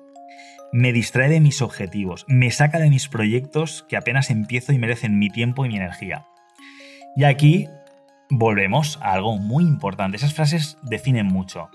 me 0.72 0.92
distrae 0.92 1.28
de 1.28 1.40
mis 1.40 1.62
objetivos, 1.62 2.24
me 2.28 2.50
saca 2.50 2.78
de 2.78 2.90
mis 2.90 3.08
proyectos 3.08 3.84
que 3.88 3.96
apenas 3.96 4.30
empiezo 4.30 4.72
y 4.72 4.78
merecen 4.78 5.18
mi 5.18 5.28
tiempo 5.28 5.64
y 5.64 5.68
mi 5.68 5.76
energía. 5.76 6.26
Y 7.16 7.24
aquí 7.24 7.68
volvemos 8.30 8.98
a 9.02 9.12
algo 9.12 9.36
muy 9.38 9.64
importante. 9.64 10.16
Esas 10.16 10.34
frases 10.34 10.78
definen 10.82 11.26
mucho. 11.26 11.70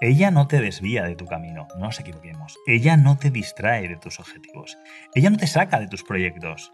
Ella 0.00 0.30
no 0.30 0.46
te 0.46 0.60
desvía 0.60 1.04
de 1.04 1.16
tu 1.16 1.26
camino, 1.26 1.66
no 1.76 1.86
nos 1.86 2.00
equivoquemos. 2.00 2.56
Ella 2.66 2.96
no 2.96 3.16
te 3.16 3.30
distrae 3.30 3.88
de 3.88 3.96
tus 3.96 4.20
objetivos. 4.20 4.76
Ella 5.14 5.30
no 5.30 5.36
te 5.36 5.46
saca 5.46 5.80
de 5.80 5.88
tus 5.88 6.02
proyectos. 6.02 6.72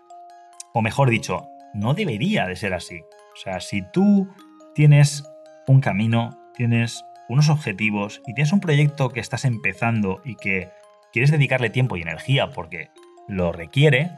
O 0.72 0.82
mejor 0.82 1.10
dicho, 1.10 1.48
no 1.74 1.94
debería 1.94 2.46
de 2.46 2.56
ser 2.56 2.74
así. 2.74 3.00
O 3.34 3.36
sea, 3.36 3.60
si 3.60 3.82
tú 3.82 4.28
tienes 4.74 5.24
un 5.66 5.80
camino, 5.80 6.38
tienes 6.54 7.04
unos 7.28 7.48
objetivos 7.48 8.20
y 8.26 8.34
tienes 8.34 8.52
un 8.52 8.60
proyecto 8.60 9.10
que 9.10 9.20
estás 9.20 9.44
empezando 9.44 10.20
y 10.24 10.34
que 10.34 10.70
quieres 11.12 11.30
dedicarle 11.30 11.70
tiempo 11.70 11.96
y 11.96 12.02
energía 12.02 12.50
porque 12.50 12.90
lo 13.28 13.52
requiere, 13.52 14.10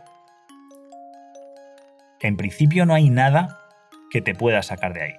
en 2.28 2.36
principio 2.36 2.86
no 2.86 2.94
hay 2.94 3.10
nada 3.10 3.58
que 4.10 4.20
te 4.20 4.34
pueda 4.34 4.62
sacar 4.62 4.94
de 4.94 5.02
ahí, 5.02 5.14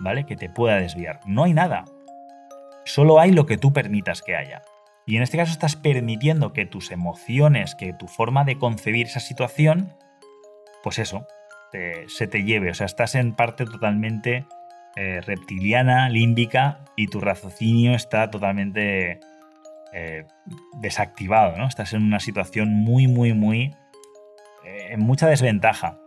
¿vale? 0.00 0.26
Que 0.26 0.36
te 0.36 0.48
pueda 0.48 0.76
desviar. 0.76 1.20
No 1.26 1.44
hay 1.44 1.52
nada. 1.52 1.84
Solo 2.84 3.20
hay 3.20 3.32
lo 3.32 3.46
que 3.46 3.58
tú 3.58 3.72
permitas 3.72 4.22
que 4.22 4.36
haya. 4.36 4.62
Y 5.06 5.16
en 5.16 5.22
este 5.22 5.36
caso 5.36 5.52
estás 5.52 5.76
permitiendo 5.76 6.52
que 6.52 6.66
tus 6.66 6.90
emociones, 6.90 7.74
que 7.74 7.92
tu 7.92 8.06
forma 8.06 8.44
de 8.44 8.58
concebir 8.58 9.06
esa 9.06 9.20
situación, 9.20 9.94
pues 10.82 10.98
eso, 10.98 11.26
se 12.06 12.26
te 12.26 12.44
lleve. 12.44 12.70
O 12.70 12.74
sea, 12.74 12.86
estás 12.86 13.14
en 13.14 13.34
parte 13.34 13.64
totalmente 13.64 14.46
eh, 14.96 15.20
reptiliana, 15.22 16.08
límbica, 16.08 16.84
y 16.96 17.06
tu 17.06 17.20
raciocinio 17.20 17.94
está 17.94 18.30
totalmente 18.30 19.20
eh, 19.92 20.26
desactivado, 20.80 21.56
¿no? 21.56 21.66
Estás 21.66 21.94
en 21.94 22.02
una 22.02 22.20
situación 22.20 22.72
muy, 22.72 23.06
muy, 23.08 23.32
muy... 23.32 23.74
Eh, 24.64 24.88
en 24.90 25.00
mucha 25.00 25.28
desventaja. 25.28 25.98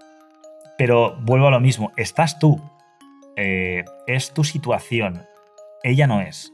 Pero 0.77 1.17
vuelvo 1.21 1.47
a 1.47 1.51
lo 1.51 1.59
mismo, 1.59 1.91
estás 1.97 2.39
tú. 2.39 2.61
es 3.35 4.33
tu 4.33 4.43
situación. 4.43 5.23
Ella 5.83 6.07
no 6.07 6.21
es. 6.21 6.51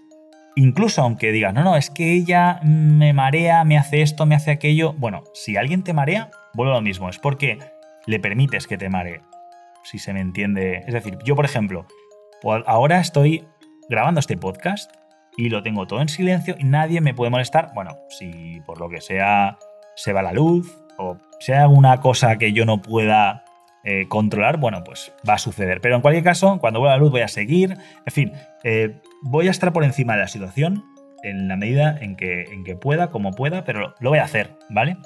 Incluso 0.56 1.02
aunque 1.02 1.32
digas, 1.32 1.54
no, 1.54 1.64
no, 1.64 1.78
es 1.78 1.90
que 1.90 2.14
ella 2.14 2.60
me 2.64 3.14
marea, 3.14 3.64
me 3.64 3.78
hace 3.78 4.02
esto, 4.02 4.26
me 4.26 4.36
hace 4.36 4.52
aquello. 4.52 4.94
Bueno, 4.94 5.24
si 5.34 5.56
alguien 5.56 5.84
te 5.84 5.94
marea, 5.94 6.30
vuelvo 6.54 6.74
a 6.74 6.76
lo 6.76 6.82
mismo. 6.82 7.10
Es 7.10 7.20
porque 7.20 7.60
le 8.06 8.20
permites 8.20 8.68
que 8.68 8.78
te 8.78 8.90
maree. 8.90 9.22
Si 9.84 9.98
se 9.98 10.14
me 10.14 10.20
entiende. 10.20 10.84
Es 10.88 10.94
decir, 10.94 11.18
yo, 11.24 11.36
por 11.36 11.46
ejemplo, 11.46 11.86
ahora 12.66 13.00
estoy 13.00 13.46
grabando 13.90 14.20
este 14.20 14.38
podcast 14.38 14.92
y 15.38 15.50
lo 15.50 15.64
tengo 15.64 15.88
todo 15.88 16.02
en 16.02 16.10
silencio 16.10 16.56
y 16.58 16.66
nadie 16.66 17.02
me 17.02 17.14
puede 17.14 17.32
molestar. 17.32 17.72
Bueno, 17.74 17.98
si 18.10 18.62
por 18.66 18.80
lo 18.80 18.90
que 18.90 19.02
sea 19.02 19.58
se 19.96 20.14
va 20.14 20.22
la 20.22 20.32
luz 20.32 20.82
o 20.98 21.18
sea 21.40 21.64
alguna 21.64 22.00
cosa 22.00 22.38
que 22.38 22.54
yo 22.54 22.66
no 22.66 22.82
pueda 22.82 23.44
eh, 23.84 24.08
controlar, 24.08 24.58
bueno, 24.58 24.84
pues 24.84 25.13
va 25.28 25.36
a 25.36 25.38
suceder. 25.38 25.82
Pero 25.82 25.96
en 25.96 26.02
cualquier 26.02 26.24
caso, 26.24 26.60
cuando 26.60 26.80
vuelva 26.80 26.96
la 26.96 27.02
luz 27.02 27.12
voy 27.12 27.22
a 27.22 27.28
seguir. 27.28 27.78
En 28.06 28.13
fin, 28.13 28.34
eh, 28.63 29.00
voy 29.24 29.48
a 29.48 29.52
estar 29.52 29.74
por 29.74 29.84
encima 29.84 30.13
de 30.13 30.20
la 30.20 30.28
situación 30.28 30.84
en 31.24 31.48
la 31.48 31.56
medida 31.56 31.98
en 32.00 32.15
que, 32.15 32.44
en 32.44 32.63
que 32.63 32.76
pueda, 32.76 33.10
como 33.10 33.32
pueda, 33.32 33.63
pero 33.63 33.96
lo 34.00 34.10
voy 34.10 34.20
a 34.20 34.24
hacer, 34.24 34.52
¿vale? 34.70 34.98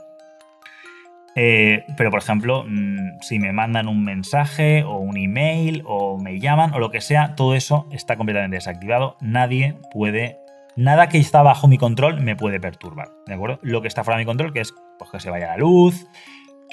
Eh, 1.36 1.84
pero, 1.98 2.12
por 2.12 2.20
ejemplo, 2.20 2.64
mm, 2.66 3.20
si 3.22 3.40
me 3.40 3.52
mandan 3.52 3.88
un 3.88 4.04
mensaje 4.04 4.84
o 4.84 4.98
un 4.98 5.18
email 5.18 5.84
o 5.86 6.18
me 6.18 6.40
llaman 6.40 6.74
o 6.74 6.80
lo 6.80 6.92
que 6.92 7.02
sea, 7.02 7.36
todo 7.36 7.56
eso 7.56 7.88
está 7.92 8.16
completamente 8.16 8.56
desactivado. 8.56 9.18
Nadie 9.20 9.78
puede, 9.92 10.38
nada 10.78 11.10
que 11.10 11.18
está 11.18 11.42
bajo 11.42 11.68
mi 11.68 11.78
control 11.78 12.22
me 12.22 12.38
puede 12.38 12.62
perturbar, 12.62 13.10
¿de 13.26 13.34
acuerdo? 13.34 13.60
Lo 13.62 13.82
que 13.82 13.90
está 13.90 14.06
fuera 14.06 14.18
de 14.18 14.24
mi 14.24 14.26
control, 14.26 14.54
que 14.54 14.62
es 14.62 14.74
pues, 14.98 15.12
que 15.12 15.20
se 15.20 15.30
vaya 15.30 15.48
la 15.48 15.58
luz, 15.58 16.08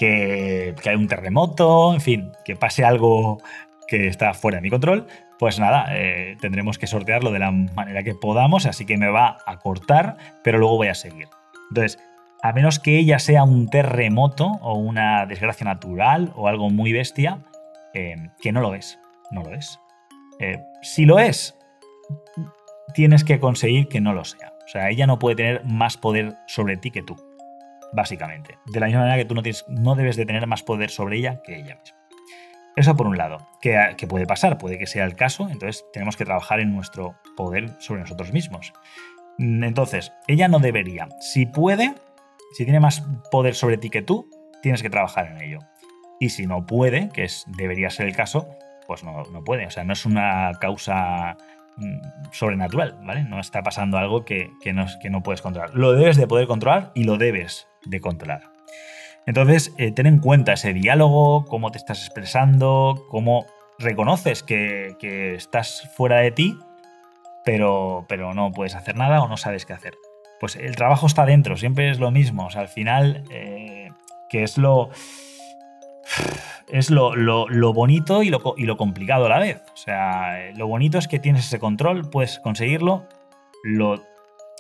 que, 0.03 0.75
hay 0.85 0.97
un 0.97 1.07
terremoto, 1.07 1.95
en 1.95 2.01
fin, 2.01 2.33
que 2.45 2.57
pase 2.57 2.85
algo 2.85 3.41
que 3.87 4.09
está 4.09 4.35
fuera 4.35 4.57
de 4.57 4.63
mi 4.63 4.71
control, 4.71 5.07
pues 5.39 5.61
nada, 5.61 5.87
eh, 5.91 6.37
tendremos 6.41 6.77
que 6.77 6.89
sortearlo 6.89 7.31
de 7.31 7.39
la 7.39 7.53
manera 7.53 8.03
que 8.03 8.15
podamos, 8.15 8.67
así 8.67 8.85
que 8.85 8.97
me 8.97 9.09
va 9.09 9.39
a 9.47 9.59
cortar, 9.59 10.17
pero 10.43 10.59
luego 10.59 10.77
voy 10.77 10.89
a 10.89 10.95
seguir. 10.95 11.29
Entonces, 11.71 12.01
a 12.43 12.53
menos 12.53 12.81
que 12.81 12.99
ella 12.99 13.21
sea 13.21 13.45
un 13.45 13.69
terremoto 13.69 14.47
o 14.61 14.75
una 14.75 15.25
desgracia 15.27 15.65
natural 15.65 16.33
o 16.35 16.49
algo 16.49 16.69
muy 16.69 16.93
bestia, 16.93 17.39
eh, 17.95 18.17
que 18.41 18.51
no 18.51 18.61
lo 18.61 18.75
es, 18.75 18.99
no 19.31 19.45
lo 19.45 19.55
es. 19.55 19.79
Eh, 20.41 20.61
si 20.83 21.05
lo 21.05 21.21
es, 21.21 21.57
tienes 22.93 23.23
que 23.23 23.39
conseguir 23.39 23.87
que 23.87 24.01
no 24.01 24.15
lo 24.15 24.25
sea. 24.25 24.53
O 24.65 24.69
sea, 24.69 24.91
ella 24.91 25.07
no 25.07 25.21
puede 25.21 25.37
tener 25.37 25.65
más 25.65 25.97
poder 25.97 26.35
sobre 26.49 26.77
ti 26.77 26.91
que 26.91 27.03
tú 27.03 27.17
básicamente. 27.93 28.59
De 28.67 28.81
la 28.81 28.87
misma 28.87 29.03
manera 29.03 29.19
que 29.19 29.25
tú 29.25 29.35
no, 29.35 29.43
tienes, 29.43 29.65
no 29.69 29.95
debes 29.95 30.17
de 30.17 30.27
tener 30.27 30.47
más 30.47 30.63
poder 30.63 30.91
sobre 30.91 31.19
ella 31.19 31.43
que 31.43 31.57
ella 31.57 31.77
misma. 31.77 32.03
Eso 32.75 32.97
por 32.97 33.07
un 33.07 33.19
lado, 33.19 33.47
que, 33.61 34.07
puede 34.09 34.27
pasar, 34.27 34.57
puede 34.57 34.79
que 34.79 34.87
sea 34.87 35.05
el 35.05 35.15
caso, 35.15 35.49
entonces 35.51 35.85
tenemos 35.93 36.17
que 36.17 36.25
trabajar 36.25 36.59
en 36.59 36.75
nuestro 36.75 37.17
poder 37.37 37.71
sobre 37.79 38.01
nosotros 38.01 38.33
mismos. 38.33 38.73
Mm, 39.39 39.65
entonces, 39.65 40.13
ella 40.27 40.49
no 40.49 40.59
debería. 40.59 41.09
Si 41.21 41.45
puede, 41.45 41.95
si 42.55 42.65
tiene 42.65 42.81
más 42.81 43.03
poder 43.31 43.55
sobre 43.55 43.77
ti 43.77 43.91
que 43.91 44.01
tú, 44.01 44.31
tienes 44.63 44.83
que 44.83 44.89
trabajar 44.89 45.27
en 45.27 45.43
ello. 45.43 45.59
Y 46.19 46.31
si 46.31 46.47
no 46.47 46.65
puede, 46.65 47.11
que 47.11 47.25
es, 47.25 47.45
debería 47.47 47.91
ser 47.91 48.07
el 48.07 48.17
caso, 48.17 48.49
pues 48.87 49.05
no, 49.05 49.23
puede. 49.45 49.67
O 49.67 49.71
sea, 49.71 49.85
no 49.85 49.93
es 49.93 50.07
una 50.07 50.53
causa 50.59 51.37
mm, 51.77 52.31
sobrenatural, 52.31 52.99
¿vale? 53.03 53.25
No 53.25 53.39
está 53.39 53.63
pasando 53.63 53.99
algo 53.99 54.25
que, 54.25 54.51
no, 54.73 54.87
que 55.03 55.11
no 55.11 55.23
puedes 55.23 55.43
controlar. 55.43 55.75
Lo 55.75 55.93
debes 55.93 56.17
de 56.17 56.27
poder 56.27 56.47
controlar 56.47 56.91
y 56.95 57.05
lo 57.05 57.19
debes 57.19 57.69
de 57.85 58.01
controlar. 58.01 58.53
Entonces, 59.27 59.73
eh, 59.79 59.93
ten 59.93 60.07
en 60.07 60.19
cuenta 60.19 60.55
ese 60.55 60.73
diálogo, 60.73 61.45
cómo 61.45 61.71
te 61.71 61.79
estás 61.79 62.01
expresando, 62.05 63.07
cómo 63.09 63.47
reconoces 63.79 64.43
que, 64.43 64.97
estás 65.37 65.89
fuera 65.95 66.19
de 66.19 66.33
ti, 66.33 66.59
pero, 67.45 68.05
pero, 68.09 68.35
no 68.35 68.53
puedes 68.53 68.75
hacer 68.75 68.97
nada 68.97 69.23
o 69.23 69.29
no 69.29 69.37
sabes 69.37 69.67
qué 69.67 69.73
hacer. 69.73 69.95
Pues 70.41 70.57
el 70.57 70.75
trabajo 70.75 71.07
está 71.07 71.25
dentro, 71.25 71.57
siempre 71.57 71.91
es 71.91 72.01
lo 72.01 72.11
mismo. 72.11 72.47
O 72.47 72.51
sea, 72.51 72.63
al 72.63 72.69
final, 72.69 73.25
eh, 73.31 73.91
que 74.29 74.43
es 74.43 74.59
lo. 74.59 74.91
Es 76.69 76.91
lo, 76.91 77.13
bonito 77.75 78.23
y 78.23 78.31
lo, 78.31 78.55
y 78.57 78.65
lo, 78.65 78.77
complicado 78.77 79.27
a 79.27 79.29
la 79.29 79.39
vez. 79.39 79.63
O 79.73 79.77
sea, 79.77 80.51
lo 80.57 80.67
bonito 80.67 80.99
es 80.99 81.07
que 81.07 81.19
tienes 81.19 81.47
ese 81.47 81.59
control, 81.59 82.09
puedes 82.11 82.39
conseguirlo. 82.39 83.07
Lo 83.63 84.03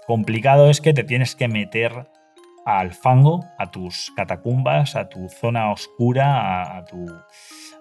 complicado 0.07 0.69
es 0.69 0.81
que 0.81 0.93
te 0.93 1.05
tienes 1.05 1.35
que 1.35 1.49
meter 1.49 2.07
al 2.65 2.93
fango, 2.93 3.45
a 3.59 3.71
tus 3.71 4.13
catacumbas, 4.17 4.97
a 4.97 5.09
tu 5.09 5.29
zona 5.29 5.71
oscura, 5.71 6.77
a, 6.77 6.85
tu, 6.85 7.07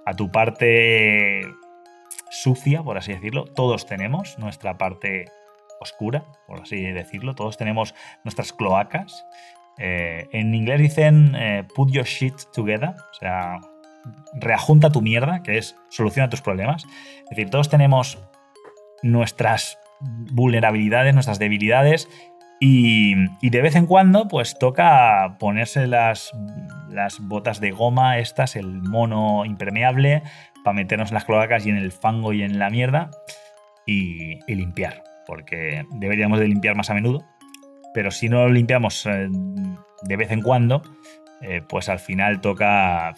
a 0.05 0.13
tu 0.13 0.31
parte 0.31 1.41
sucia, 2.29 2.83
por 2.83 2.97
así 2.97 3.13
decirlo. 3.13 3.45
Todos 3.45 3.85
tenemos 3.85 4.37
nuestra 4.39 4.77
parte 4.77 5.25
oscura, 5.79 6.25
por 6.47 6.61
así 6.61 6.81
decirlo. 6.91 7.35
Todos 7.35 7.57
tenemos 7.57 7.93
nuestras 8.23 8.53
cloacas. 8.53 9.25
Eh, 9.77 10.27
en 10.31 10.53
inglés 10.53 10.79
dicen 10.79 11.35
eh, 11.35 11.63
put 11.75 11.91
your 11.91 12.05
shit 12.05 12.35
together, 12.53 12.89
o 12.89 13.13
sea, 13.13 13.59
reajunta 14.33 14.91
tu 14.91 15.01
mierda, 15.01 15.43
que 15.43 15.57
es 15.57 15.75
soluciona 15.89 16.29
tus 16.29 16.41
problemas. 16.41 16.85
Es 17.23 17.29
decir, 17.29 17.49
todos 17.49 17.69
tenemos 17.69 18.19
nuestras 19.03 19.77
vulnerabilidades, 20.01 21.13
nuestras 21.13 21.39
debilidades 21.39 22.09
y, 22.63 23.15
de 23.49 23.61
vez 23.63 23.75
en 23.75 23.87
cuando, 23.87 24.27
pues 24.27 24.59
toca 24.59 25.35
ponerse 25.39 25.87
las, 25.87 26.31
botas 27.21 27.59
de 27.59 27.71
goma, 27.71 28.19
estas, 28.19 28.55
el 28.55 28.83
mono 28.83 29.45
impermeable, 29.45 30.21
para 30.63 30.75
meternos 30.75 31.09
en 31.09 31.15
las 31.15 31.25
cloacas 31.25 31.65
y 31.65 31.71
en 31.71 31.77
el 31.77 31.91
fango 31.91 32.33
y 32.33 32.43
en 32.43 32.59
la 32.59 32.69
mierda 32.69 33.09
y, 33.87 34.39
limpiar. 34.53 35.03
Porque 35.25 35.85
deberíamos 35.95 36.37
de 36.37 36.47
limpiar 36.47 36.75
más 36.75 36.91
a 36.91 36.93
menudo. 36.93 37.25
Pero 37.95 38.11
si 38.11 38.29
no 38.29 38.43
lo 38.43 38.49
limpiamos 38.49 39.07
eh, 39.07 39.27
de 40.03 40.15
vez 40.15 40.29
en 40.29 40.43
cuando, 40.43 40.83
eh, 41.41 41.63
pues 41.67 41.89
al 41.89 41.99
final 41.99 42.41
toca 42.41 43.15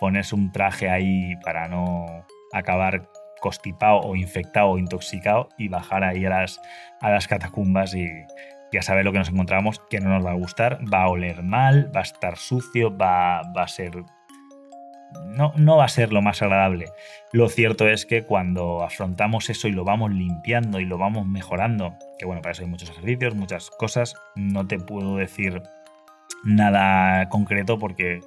ponerse 0.00 0.34
un 0.34 0.52
traje 0.52 0.90
ahí 0.90 1.34
para 1.42 1.66
no 1.66 2.26
acabar 2.52 3.08
constipado 3.40 4.00
o 4.00 4.16
infectado 4.16 4.68
o 4.68 4.78
intoxicado 4.78 5.48
y 5.56 5.68
bajar 5.68 6.04
ahí 6.04 6.26
a 6.26 6.46
las 7.00 7.26
catacumbas 7.26 7.94
y, 7.94 8.06
ya 8.72 8.82
sabes 8.82 9.04
lo 9.04 9.12
que 9.12 9.18
nos 9.18 9.28
encontramos, 9.28 9.80
que 9.90 10.00
no 10.00 10.10
nos 10.10 10.24
va 10.24 10.30
a 10.30 10.36
gustar, 10.36 10.80
va 10.92 11.04
a 11.04 11.08
oler 11.08 11.42
mal, 11.42 11.90
va 11.94 12.00
a 12.00 12.04
estar 12.04 12.36
sucio, 12.36 12.96
va, 12.96 13.42
va 13.56 13.64
a 13.64 13.68
ser 13.68 14.04
no, 15.26 15.52
no 15.56 15.76
va 15.76 15.84
a 15.84 15.88
ser 15.88 16.12
lo 16.12 16.22
más 16.22 16.42
agradable. 16.42 16.86
Lo 17.32 17.48
cierto 17.48 17.88
es 17.88 18.06
que 18.06 18.24
cuando 18.24 18.82
afrontamos 18.82 19.50
eso 19.50 19.68
y 19.68 19.72
lo 19.72 19.84
vamos 19.84 20.10
limpiando 20.10 20.80
y 20.80 20.84
lo 20.84 20.98
vamos 20.98 21.26
mejorando, 21.26 21.96
que 22.18 22.26
bueno, 22.26 22.42
para 22.42 22.52
eso 22.52 22.62
hay 22.62 22.68
muchos 22.68 22.90
ejercicios, 22.90 23.34
muchas 23.34 23.70
cosas, 23.70 24.14
no 24.34 24.66
te 24.66 24.78
puedo 24.78 25.16
decir 25.16 25.62
nada 26.44 27.28
concreto 27.28 27.78
porque 27.78 28.20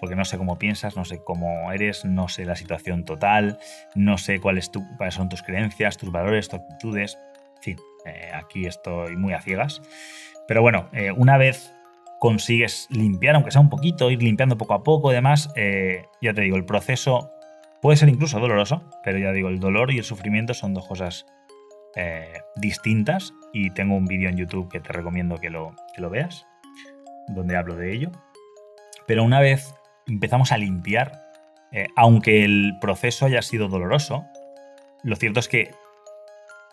porque 0.00 0.16
no 0.16 0.24
sé 0.24 0.36
cómo 0.36 0.58
piensas, 0.58 0.96
no 0.96 1.04
sé 1.04 1.22
cómo 1.22 1.70
eres, 1.70 2.04
no 2.04 2.26
sé 2.26 2.44
la 2.44 2.56
situación 2.56 3.04
total, 3.04 3.58
no 3.94 4.18
sé 4.18 4.40
cuáles 4.40 4.68
son 5.10 5.28
tus 5.28 5.44
creencias, 5.44 5.96
tus 5.96 6.10
valores, 6.10 6.48
tus 6.48 6.58
actitudes. 6.58 7.18
En 7.58 7.62
fin, 7.62 7.76
eh, 8.04 8.30
aquí 8.34 8.66
estoy 8.66 9.16
muy 9.16 9.32
a 9.32 9.40
ciegas. 9.40 9.82
Pero 10.48 10.62
bueno, 10.62 10.88
eh, 10.92 11.12
una 11.12 11.36
vez 11.38 11.72
consigues 12.18 12.86
limpiar, 12.90 13.34
aunque 13.34 13.50
sea 13.50 13.60
un 13.60 13.70
poquito, 13.70 14.10
ir 14.10 14.22
limpiando 14.22 14.56
poco 14.56 14.74
a 14.74 14.82
poco 14.82 15.10
y 15.10 15.14
demás, 15.14 15.50
eh, 15.56 16.06
ya 16.20 16.34
te 16.34 16.42
digo, 16.42 16.56
el 16.56 16.64
proceso 16.64 17.30
puede 17.80 17.96
ser 17.96 18.08
incluso 18.08 18.38
doloroso, 18.38 18.82
pero 19.02 19.18
ya 19.18 19.32
digo, 19.32 19.48
el 19.48 19.58
dolor 19.58 19.92
y 19.92 19.98
el 19.98 20.04
sufrimiento 20.04 20.54
son 20.54 20.74
dos 20.74 20.86
cosas 20.86 21.26
distintas 22.56 23.34
y 23.52 23.68
tengo 23.70 23.94
un 23.94 24.06
vídeo 24.06 24.30
en 24.30 24.38
YouTube 24.38 24.70
que 24.70 24.80
te 24.80 24.92
recomiendo 24.94 25.36
que 25.36 25.50
lo, 25.50 25.74
veas, 26.10 26.46
donde 27.28 27.56
hablo 27.56 27.76
de 27.76 27.92
ello. 27.92 28.10
Pero 29.06 29.24
una 29.24 29.40
vez 29.40 29.74
empezamos 30.06 30.52
a 30.52 30.58
limpiar, 30.58 31.12
eh, 31.70 31.88
aunque 31.96 32.44
el 32.44 32.78
proceso 32.80 33.26
haya 33.26 33.42
sido 33.42 33.68
doloroso, 33.68 34.24
lo 35.02 35.16
cierto 35.16 35.40
es 35.40 35.48
que 35.48 35.70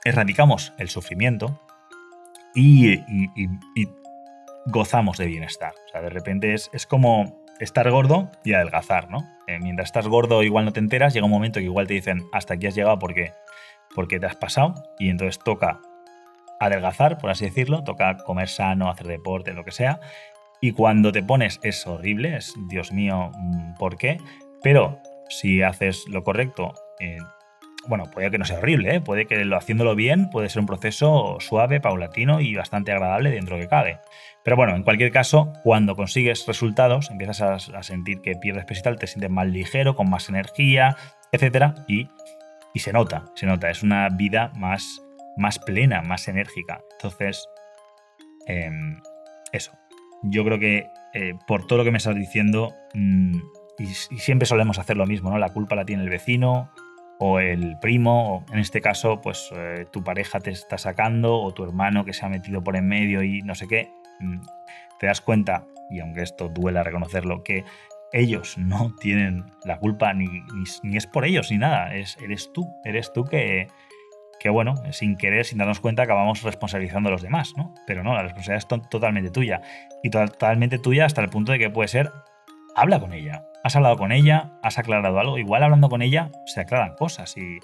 erradicamos 0.10 0.74
el 0.78 0.89
sufrimiento 0.89 1.60
y, 2.56 3.00
gozamos 4.65 5.17
de 5.17 5.26
bienestar. 5.26 5.74
O 5.88 5.91
sea, 5.91 6.02
de 6.02 6.10
repente 6.10 6.54
es, 6.54 6.69
como 6.88 7.43
estar 7.60 7.89
gordo 7.89 8.30
y 8.43 8.54
adelgazar, 8.54 9.10
¿no? 9.10 9.26
Eh, 9.48 9.58
mientras 9.60 9.88
estás 9.88 10.08
gordo 10.08 10.43
igual 10.43 10.65
no 10.65 10.74
te 10.74 10.80
enteras, 10.80 11.13
llega 11.13 11.26
un 11.26 11.32
momento 11.32 11.60
que 11.60 11.65
igual 11.65 11.88
te 11.88 11.95
dicen 11.95 12.28
hasta 12.32 12.54
aquí 12.54 12.67
has 12.67 12.76
llegado 12.76 13.00
porque, 13.00 13.34
porque 13.95 14.19
te 14.19 14.28
has 14.28 14.36
pasado 14.36 14.76
y 15.00 15.10
entonces 15.10 15.39
toca 15.39 15.80
adelgazar, 16.60 17.17
por 17.17 17.32
así 17.32 17.45
decirlo, 17.45 17.84
toca 17.84 18.17
comer 18.17 18.50
sano, 18.50 18.89
hacer 18.89 19.08
deporte, 19.08 19.54
lo 19.54 19.63
que 19.63 19.72
sea, 19.72 20.00
y 20.62 20.74
cuando 20.74 21.12
te 21.12 21.24
pones 21.24 21.60
es 21.63 21.88
horrible, 21.88 22.36
es 22.36 22.54
Dios 22.67 22.91
mío, 22.91 23.32
mm, 23.34 23.76
¿por 23.76 23.98
qué? 23.98 24.17
Pero 24.62 25.00
si 25.30 25.62
haces 25.62 26.06
lo 26.10 26.24
correcto, 26.24 26.74
eh, 27.00 27.17
bueno, 27.88 28.06
puede 28.12 28.30
que 28.30 28.38
no 28.38 28.46
sea 28.46 28.60
horrible, 28.60 28.96
¿eh? 28.96 29.02
puede 29.02 29.26
que 29.26 29.44
lo, 29.46 29.58
haciéndolo 29.58 29.96
bien 29.96 30.30
puede 30.30 30.50
ser 30.50 30.60
un 30.60 30.65
proceso 30.65 31.38
suave, 31.39 31.80
paulatino 31.80 32.42
y 32.42 32.56
bastante 32.56 32.92
agradable 32.92 33.32
dentro 33.32 33.56
de 33.56 33.63
que 33.63 33.68
cabe. 33.68 34.00
Pero 34.44 34.56
bueno, 34.56 34.76
en 34.76 34.84
cualquier 34.84 35.12
caso, 35.12 35.52
cuando 35.63 35.96
consigues 35.96 36.46
resultados, 36.46 37.10
empiezas 37.12 37.42
a, 37.42 37.84
sentir 37.84 38.22
que 38.22 38.36
pierdes 38.36 38.65
peso 38.65 38.82
y 38.82 38.84
tal, 38.84 38.98
te 38.98 39.08
sientes 39.08 39.30
más 39.30 39.48
ligero, 39.48 39.96
con 39.96 40.10
más 40.10 40.30
energía, 40.30 40.96
etc. 41.32 41.74
Y, 41.88 42.10
y 42.74 42.80
se 42.80 42.94
nota, 42.94 43.26
se 43.36 43.46
nota, 43.46 43.70
es 43.70 43.84
una 43.84 44.10
vida 44.10 44.52
más, 44.56 45.02
más 45.38 45.60
plena, 45.60 46.02
más 46.02 46.28
enérgica. 46.28 46.82
Entonces, 46.94 47.48
em, 48.48 49.02
eso, 49.52 49.72
yo 50.24 50.44
creo 50.44 50.60
que 50.60 50.88
eh, 51.13 51.34
por 51.48 51.65
todo 51.65 51.80
lo 51.80 51.86
que 51.86 51.92
me 51.92 51.98
estás 51.98 52.15
diciendo, 52.15 52.74
mm, 52.94 53.39
y, 53.80 53.86
siempre 53.86 54.46
solemos 54.46 54.80
hacer 54.80 54.98
lo 54.98 55.06
mismo, 55.06 55.30
¿no? 55.30 55.38
La 55.38 55.50
culpa 55.50 55.76
la 55.76 55.86
tiene 55.86 56.04
el 56.04 56.10
vecino 56.10 56.72
o 57.19 57.39
el 57.39 57.77
primo, 57.79 58.38
o 58.38 58.53
en 58.53 58.60
este 58.60 58.82
caso, 58.82 59.21
pues 59.21 59.51
eh, 59.53 59.86
tu 59.91 60.03
pareja 60.03 60.39
te 60.39 60.51
está 60.51 60.77
sacando 60.77 61.36
o 61.38 61.53
tu 61.53 61.63
hermano 61.63 62.05
que 62.05 62.13
se 62.13 62.25
ha 62.25 62.29
metido 62.29 62.63
por 62.63 62.77
en 62.77 62.88
medio 62.88 63.21
y 63.21 63.41
no 63.41 63.55
sé 63.55 63.67
qué. 63.67 63.91
Mm, 64.19 64.39
te 64.99 65.08
das 65.08 65.21
cuenta, 65.21 65.65
y 65.89 65.99
aunque 65.99 66.21
esto 66.21 66.47
duela 66.47 66.82
reconocerlo, 66.82 67.43
que 67.43 67.65
ellos 68.13 68.58
no 68.58 68.95
tienen 68.99 69.45
la 69.65 69.79
culpa 69.79 70.13
ni, 70.13 70.27
ni, 70.82 70.97
es 70.97 71.08
por 71.08 71.25
ellos 71.25 71.51
ni 71.51 71.58
nada, 71.58 71.93
es, 71.93 72.17
eres 72.23 72.51
tú, 72.53 72.67
eres 72.86 73.12
tú 73.12 73.25
que, 73.25 73.67
que 74.39 74.49
bueno, 74.49 74.75
sin 74.91 75.17
querer, 75.17 75.45
sin 75.45 75.58
darnos 75.58 75.82
cuenta, 75.82 76.03
acabamos 76.03 76.41
responsabilizando 76.43 77.10
a 77.10 77.12
los 77.12 77.21
demás, 77.21 77.53
¿no? 77.58 77.73
Pero 77.86 78.01
no, 78.01 78.13
la 78.13 78.23
responsabilidad 78.23 78.65
es 78.79 78.89
totalmente 78.89 79.29
tuya. 79.29 79.62
Y 80.03 80.10
totalmente 80.10 80.79
tuya 80.79 81.05
hasta 81.05 81.21
el 81.21 81.27
punto 81.27 81.51
de 81.51 81.60
que 81.60 81.69
puede 81.69 81.89
ser, 81.89 82.12
habla 82.77 83.01
con 83.01 83.12
ella. 83.12 83.48
Has 83.63 83.76
hablado 83.76 83.98
con 83.98 84.12
ella, 84.12 84.52
has 84.63 84.78
aclarado 84.78 85.19
algo. 85.19 85.38
Igual 85.38 85.63
hablando 85.63 85.89
con 85.89 86.02
ella 86.02 86.32
se 86.45 86.62
aclaran 86.62 86.95
cosas 86.95 87.36
y, 87.38 87.60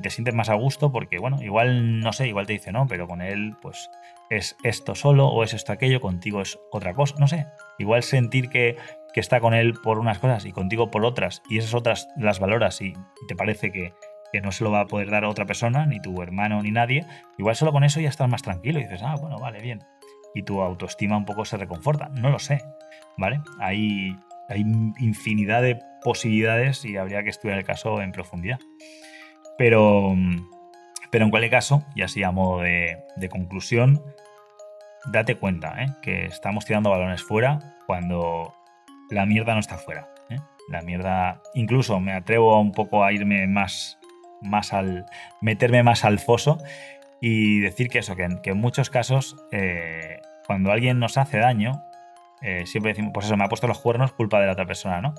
te 0.00 0.10
sientes 0.10 0.34
más 0.34 0.48
a 0.48 0.54
gusto 0.54 0.90
porque, 0.90 1.18
bueno, 1.18 1.42
igual, 1.42 2.00
no 2.00 2.12
sé, 2.14 2.26
igual 2.26 2.46
te 2.46 2.54
dice 2.54 2.72
no, 2.72 2.86
pero 2.86 3.06
con 3.06 3.20
él, 3.20 3.54
pues 3.60 3.90
es 4.30 4.56
esto 4.62 4.94
solo 4.94 5.28
o 5.28 5.44
es 5.44 5.52
esto 5.52 5.72
aquello, 5.72 6.00
contigo 6.00 6.40
es 6.40 6.58
otra 6.70 6.94
cosa, 6.94 7.16
no 7.18 7.28
sé. 7.28 7.46
Igual 7.78 8.02
sentir 8.02 8.48
que, 8.48 8.76
está 9.14 9.40
con 9.40 9.52
él 9.52 9.74
por 9.74 9.98
unas 9.98 10.18
cosas 10.18 10.46
y 10.46 10.52
contigo 10.52 10.90
por 10.90 11.04
otras 11.04 11.42
y 11.50 11.58
esas 11.58 11.74
otras 11.74 12.08
las 12.16 12.40
valoras 12.40 12.80
y 12.80 12.94
te 13.28 13.36
parece 13.36 13.70
que, 13.70 13.92
que 14.32 14.40
no 14.40 14.50
se 14.50 14.64
lo 14.64 14.70
va 14.70 14.80
a 14.80 14.86
poder 14.86 15.10
dar 15.10 15.24
a 15.24 15.28
otra 15.28 15.44
persona, 15.44 15.84
ni 15.84 16.00
tu 16.00 16.22
hermano, 16.22 16.62
ni 16.62 16.70
nadie, 16.70 17.04
igual 17.36 17.54
solo 17.54 17.72
con 17.72 17.84
eso 17.84 18.00
ya 18.00 18.08
estás 18.08 18.30
más 18.30 18.42
tranquilo 18.42 18.80
y 18.80 18.84
dices, 18.84 19.02
ah, 19.02 19.16
bueno, 19.20 19.38
vale, 19.38 19.60
bien. 19.60 19.80
Y 20.34 20.42
tu 20.42 20.62
autoestima 20.62 21.18
un 21.18 21.26
poco 21.26 21.44
se 21.44 21.58
reconforta. 21.58 22.08
No 22.08 22.30
lo 22.30 22.38
sé, 22.38 22.62
¿vale? 23.18 23.42
Hay, 23.60 24.16
hay 24.52 24.60
infinidad 24.98 25.62
de 25.62 25.80
posibilidades 26.02 26.84
y 26.84 26.96
habría 26.96 27.22
que 27.22 27.30
estudiar 27.30 27.58
el 27.58 27.64
caso 27.64 28.00
en 28.00 28.12
profundidad. 28.12 28.60
Pero, 29.58 30.14
pero 31.10 31.24
en 31.24 31.30
cualquier 31.30 31.50
caso, 31.50 31.84
y 31.94 32.02
así 32.02 32.22
a 32.22 32.30
modo 32.30 32.60
de, 32.60 32.98
conclusión, 33.30 34.02
date 35.06 35.36
cuenta 35.36 35.82
¿eh? 35.82 35.86
que 36.02 36.26
estamos 36.26 36.64
tirando 36.64 36.90
balones 36.90 37.22
fuera 37.22 37.58
cuando 37.86 38.54
la 39.10 39.26
mierda 39.26 39.54
no 39.54 39.60
está 39.60 39.78
fuera. 39.78 40.08
¿eh? 40.30 40.38
La 40.68 40.82
mierda, 40.82 41.40
incluso 41.54 42.00
me 42.00 42.12
atrevo 42.12 42.60
un 42.60 42.72
poco 42.72 43.04
a 43.04 43.12
irme 43.12 43.46
más 43.46 43.98
más 44.42 44.72
al. 44.72 45.06
meterme 45.40 45.82
más 45.82 46.04
al 46.04 46.18
foso 46.18 46.58
y 47.20 47.60
decir 47.60 47.88
que 47.88 48.00
eso, 48.00 48.16
que 48.16 48.24
en, 48.24 48.58
muchos 48.58 48.90
casos, 48.90 49.36
eh, 49.52 50.20
cuando 50.46 50.72
alguien 50.72 50.98
nos 50.98 51.16
hace 51.16 51.38
daño, 51.38 51.84
eh, 52.42 52.66
siempre 52.66 52.90
decimos, 52.90 53.12
pues 53.14 53.26
eso, 53.26 53.36
me 53.36 53.44
ha 53.44 53.48
puesto 53.48 53.66
los 53.66 53.78
cuernos, 53.78 54.12
culpa 54.12 54.40
de 54.40 54.46
la 54.46 54.52
otra 54.52 54.66
persona, 54.66 55.00
¿no? 55.00 55.14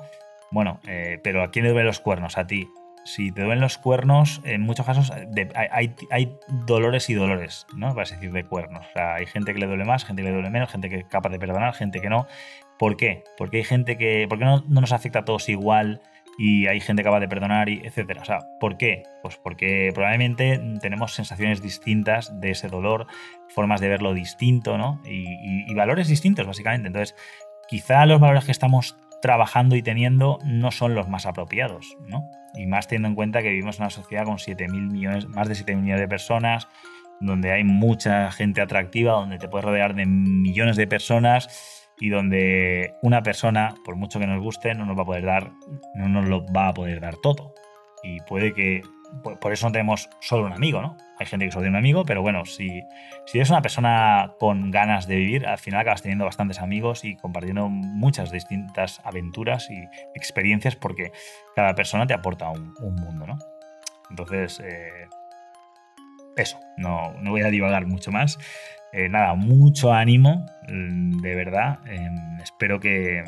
Bueno, 0.51 0.79
eh, 0.87 1.19
pero 1.23 1.43
¿a 1.43 1.51
quién 1.51 1.65
le 1.65 1.71
duelen 1.71 1.87
los 1.87 1.99
cuernos? 1.99 2.37
A 2.37 2.45
ti. 2.45 2.67
Si 3.05 3.31
te 3.31 3.41
duelen 3.41 3.59
los 3.59 3.77
cuernos, 3.77 4.41
en 4.45 4.61
muchos 4.61 4.85
casos 4.85 5.11
hay, 5.11 5.93
hay, 6.09 6.37
dolores 6.65 7.09
y 7.09 7.15
dolores, 7.15 7.67
¿no? 7.75 7.93
Vas 7.93 8.11
a 8.11 8.15
decir 8.15 8.31
de 8.31 8.45
cuernos. 8.45 8.85
O 8.85 8.93
sea, 8.93 9.15
hay 9.15 9.25
gente 9.25 9.53
que 9.53 9.59
le 9.59 9.67
duele 9.67 9.83
más, 9.83 10.05
gente 10.05 10.21
que 10.21 10.29
le 10.29 10.33
duele 10.33 10.49
menos, 10.49 10.71
gente 10.71 10.89
que 10.89 10.99
es 10.99 11.05
capaz 11.05 11.29
de 11.29 11.37
perdonar, 11.39 11.73
gente 11.73 11.99
que 11.99 12.09
no. 12.09 12.27
¿Por 12.79 12.95
qué? 12.95 13.25
Porque 13.37 13.57
hay 13.57 13.63
gente 13.65 13.97
que. 13.97 14.25
¿Por 14.29 14.39
qué 14.39 14.45
no 14.45 14.63
nos 14.67 14.93
afecta 14.93 15.19
a 15.19 15.25
todos 15.25 15.49
igual? 15.49 16.01
Y 16.37 16.67
hay 16.67 16.79
gente 16.79 17.03
capaz 17.03 17.19
de 17.19 17.27
perdonar, 17.27 17.69
y 17.69 17.81
etcétera. 17.83 18.21
O 18.21 18.25
sea, 18.25 18.39
¿por 18.59 18.77
qué? 18.77 19.03
Pues 19.21 19.37
porque 19.37 19.91
probablemente 19.93 20.59
tenemos 20.81 21.13
sensaciones 21.13 21.61
distintas 21.61 22.39
de 22.39 22.51
ese 22.51 22.67
dolor, 22.67 23.07
formas 23.49 23.81
de 23.81 23.89
verlo 23.89 24.13
distinto, 24.13 24.77
¿no? 24.77 25.01
Y, 25.05 25.73
valores 25.73 26.07
distintos, 26.07 26.45
básicamente. 26.45 26.87
Entonces, 26.87 27.15
quizá 27.67 28.05
los 28.05 28.19
valores 28.19 28.45
que 28.45 28.51
estamos 28.51 28.97
trabajando 29.21 29.75
y 29.75 29.81
teniendo 29.81 30.39
no 30.45 30.71
son 30.71 30.95
los 30.95 31.07
más 31.07 31.25
apropiados, 31.25 31.97
¿no? 32.07 32.29
Y 32.55 32.67
más 32.67 32.87
teniendo 32.87 33.09
en 33.09 33.15
cuenta 33.15 33.41
que 33.41 33.49
vivimos 33.49 33.77
en 33.77 33.83
una 33.83 33.89
sociedad 33.89 34.25
con 34.25 34.37
7 34.37 34.67
millones, 34.67 35.27
más 35.27 35.47
de 35.47 35.55
7 35.55 35.75
millones 35.75 36.01
de 36.01 36.07
personas, 36.07 36.67
donde 37.19 37.51
hay 37.51 37.63
mucha 37.63 38.31
gente 38.31 38.61
atractiva, 38.61 39.13
donde 39.13 39.39
te 39.39 39.47
puedes 39.47 39.65
rodear 39.65 39.95
de 39.95 40.05
millones 40.05 40.75
de 40.75 40.87
personas 40.87 41.82
y 41.99 42.09
donde 42.09 42.95
una 43.01 43.23
persona, 43.23 43.75
por 43.85 43.95
mucho 43.95 44.19
que 44.19 44.27
nos 44.27 44.41
guste, 44.41 44.73
no 44.75 44.85
nos 44.85 44.97
va 44.97 45.03
a 45.03 45.05
poder 45.05 45.25
dar, 45.25 45.51
no 45.95 46.09
nos 46.09 46.27
lo 46.27 46.45
va 46.51 46.69
a 46.69 46.73
poder 46.73 46.99
dar 46.99 47.15
todo. 47.17 47.53
Y 48.03 48.19
puede 48.21 48.53
que, 48.53 48.81
por 49.39 49.53
eso 49.53 49.67
no 49.67 49.71
tenemos 49.71 50.09
solo 50.19 50.45
un 50.45 50.53
amigo, 50.53 50.81
¿no? 50.81 50.97
Hay 51.19 51.25
gente 51.25 51.45
que 51.45 51.51
solo 51.51 51.63
tiene 51.63 51.77
un 51.77 51.83
amigo, 51.83 52.03
pero 52.03 52.21
bueno, 52.21 52.45
si, 52.45 52.83
si 53.25 53.37
eres 53.37 53.49
una 53.49 53.61
persona 53.61 54.33
con 54.39 54.71
ganas 54.71 55.07
de 55.07 55.15
vivir, 55.15 55.45
al 55.45 55.57
final 55.57 55.81
acabas 55.81 56.01
teniendo 56.01 56.25
bastantes 56.25 56.59
amigos 56.59 57.05
y 57.05 57.15
compartiendo 57.15 57.69
muchas 57.69 58.31
distintas 58.31 58.99
aventuras 59.03 59.69
y 59.69 59.87
experiencias 60.15 60.75
porque 60.75 61.11
cada 61.55 61.75
persona 61.75 62.07
te 62.07 62.13
aporta 62.13 62.49
un, 62.49 62.73
mundo, 62.95 63.27
¿no? 63.27 63.37
Entonces, 64.09 64.59
eh, 64.59 65.07
eso, 66.35 66.59
no, 66.77 67.13
no 67.21 67.31
voy 67.31 67.41
a 67.41 67.49
divagar 67.49 67.85
mucho 67.85 68.11
más. 68.11 68.37
Eh, 68.93 69.09
nada, 69.09 69.33
mucho 69.33 69.91
ánimo, 69.91 70.45
mm, 70.67 71.21
de 71.21 71.35
verdad. 71.35 71.79
Em, 71.87 72.39
espero 72.39 72.79
que, 72.79 73.23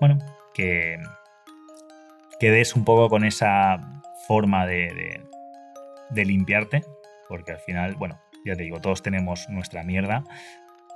bueno, 0.00 0.18
que, 0.54 1.00
que 2.38 2.50
des 2.52 2.76
un 2.76 2.84
poco 2.84 3.08
con 3.08 3.24
esa 3.24 4.02
forma 4.28 4.66
de, 4.66 5.20
de, 6.10 6.24
limpiarte, 6.24 6.84
porque 7.28 7.52
al 7.52 7.58
final, 7.58 7.96
bueno, 7.96 8.20
ya 8.44 8.54
te 8.54 8.62
digo, 8.62 8.80
todos 8.80 9.02
tenemos 9.02 9.48
nuestra 9.48 9.82
mierda. 9.82 10.22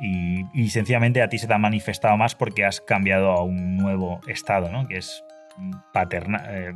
Y, 0.00 0.68
sencillamente 0.68 1.20
a 1.20 1.28
ti 1.28 1.38
se 1.38 1.48
te 1.48 1.54
ha 1.54 1.58
manifestado 1.58 2.16
más 2.16 2.36
porque 2.36 2.64
has 2.64 2.80
cambiado 2.80 3.32
a 3.32 3.42
un 3.42 3.76
nuevo 3.76 4.20
estado, 4.28 4.70
¿no? 4.70 4.86
Que 4.86 4.98
es 4.98 5.24
paternal. 5.92 6.46
Eh, 6.48 6.72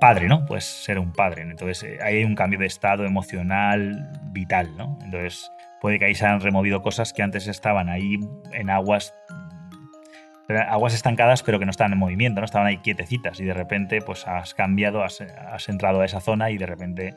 padre, 0.00 0.28
¿no? 0.28 0.44
Pues 0.46 0.64
ser 0.64 0.98
un 0.98 1.12
padre. 1.12 1.42
Entonces 1.42 1.82
eh, 1.82 1.98
hay 2.02 2.24
un 2.24 2.34
cambio 2.34 2.58
de 2.58 2.66
estado 2.66 3.04
emocional 3.04 4.10
vital, 4.32 4.76
¿no? 4.76 4.98
Entonces 5.04 5.50
puede 5.80 5.98
que 5.98 6.06
ahí 6.06 6.14
se 6.14 6.26
han 6.26 6.40
removido 6.40 6.82
cosas 6.82 7.12
que 7.12 7.22
antes 7.22 7.46
estaban 7.46 7.88
ahí 7.88 8.18
en 8.52 8.70
aguas 8.70 9.14
aguas 10.68 10.94
estancadas 10.94 11.42
pero 11.42 11.58
que 11.58 11.64
no 11.64 11.70
estaban 11.70 11.92
en 11.92 11.98
movimiento, 11.98 12.40
no 12.40 12.44
estaban 12.44 12.68
ahí 12.68 12.78
quietecitas 12.78 13.40
y 13.40 13.44
de 13.44 13.54
repente 13.54 14.00
pues 14.00 14.26
has 14.28 14.54
cambiado, 14.54 15.02
has, 15.02 15.20
entrado 15.68 16.00
a 16.00 16.04
esa 16.04 16.20
zona 16.20 16.50
y 16.50 16.58
de 16.58 16.66
repente 16.66 17.16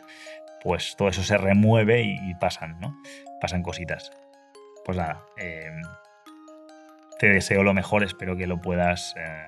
pues 0.64 0.96
todo 0.98 1.10
eso 1.10 1.24
se 1.24 1.38
remueve 1.38 2.02
y, 2.02 2.34
pasan, 2.36 2.80
¿no? 2.80 2.98
Pasan 3.40 3.64
cositas. 3.64 4.12
Pues 4.84 4.98
nada, 4.98 5.22
em, 5.38 5.82
te 7.18 7.30
deseo 7.30 7.64
lo 7.64 7.74
mejor, 7.74 8.04
espero 8.04 8.36
que 8.36 8.48
lo 8.48 8.60
puedas, 8.60 9.16
eh, 9.18 9.46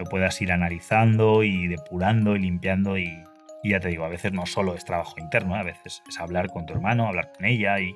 lo 0.00 0.06
puedas 0.06 0.40
ir 0.40 0.50
analizando 0.50 1.42
y 1.42 1.68
depurando 1.68 2.34
y 2.34 2.38
limpiando 2.38 2.96
y, 2.96 3.22
ya 3.62 3.80
te 3.80 3.88
digo, 3.88 4.06
a 4.06 4.08
veces 4.08 4.32
no 4.32 4.46
solo 4.46 4.74
es 4.74 4.86
trabajo 4.86 5.16
interno, 5.18 5.56
a 5.56 5.62
veces 5.62 6.02
es 6.08 6.18
hablar 6.18 6.48
con 6.48 6.64
tu 6.64 6.72
hermano, 6.72 7.06
hablar 7.06 7.32
con 7.36 7.44
ella 7.44 7.78
y, 7.80 7.94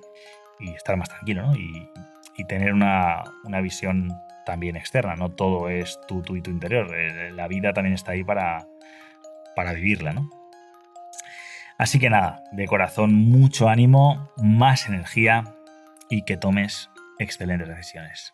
estar 0.77 0.97
más 0.97 1.09
tranquilo, 1.09 1.47
¿no? 1.47 1.57
Y, 1.57 1.91
tener 2.47 2.75
una, 2.75 3.23
una 3.45 3.61
visión 3.61 4.13
también 4.45 4.77
externa, 4.77 5.15
no 5.15 5.31
todo 5.31 5.71
es 5.71 5.99
tú, 6.07 6.21
tú 6.21 6.37
y 6.37 6.43
tu 6.43 6.51
interior. 6.51 6.95
Eh, 6.95 7.31
la 7.31 7.49
vida 7.49 7.73
también 7.73 7.95
está 7.95 8.13
ahí 8.13 8.23
para, 8.23 8.67
para 9.57 9.73
vivirla, 9.73 10.13
¿no? 10.13 10.29
Así 11.79 11.99
que 11.99 12.11
nada, 12.11 12.43
de 12.53 12.67
corazón 12.67 13.15
mucho 13.15 13.69
ánimo, 13.69 14.31
más 14.37 14.89
energía 14.89 15.45
y 16.11 16.25
que 16.25 16.37
tomes 16.37 16.91
excelentes 17.19 17.69
decisiones. 17.69 18.34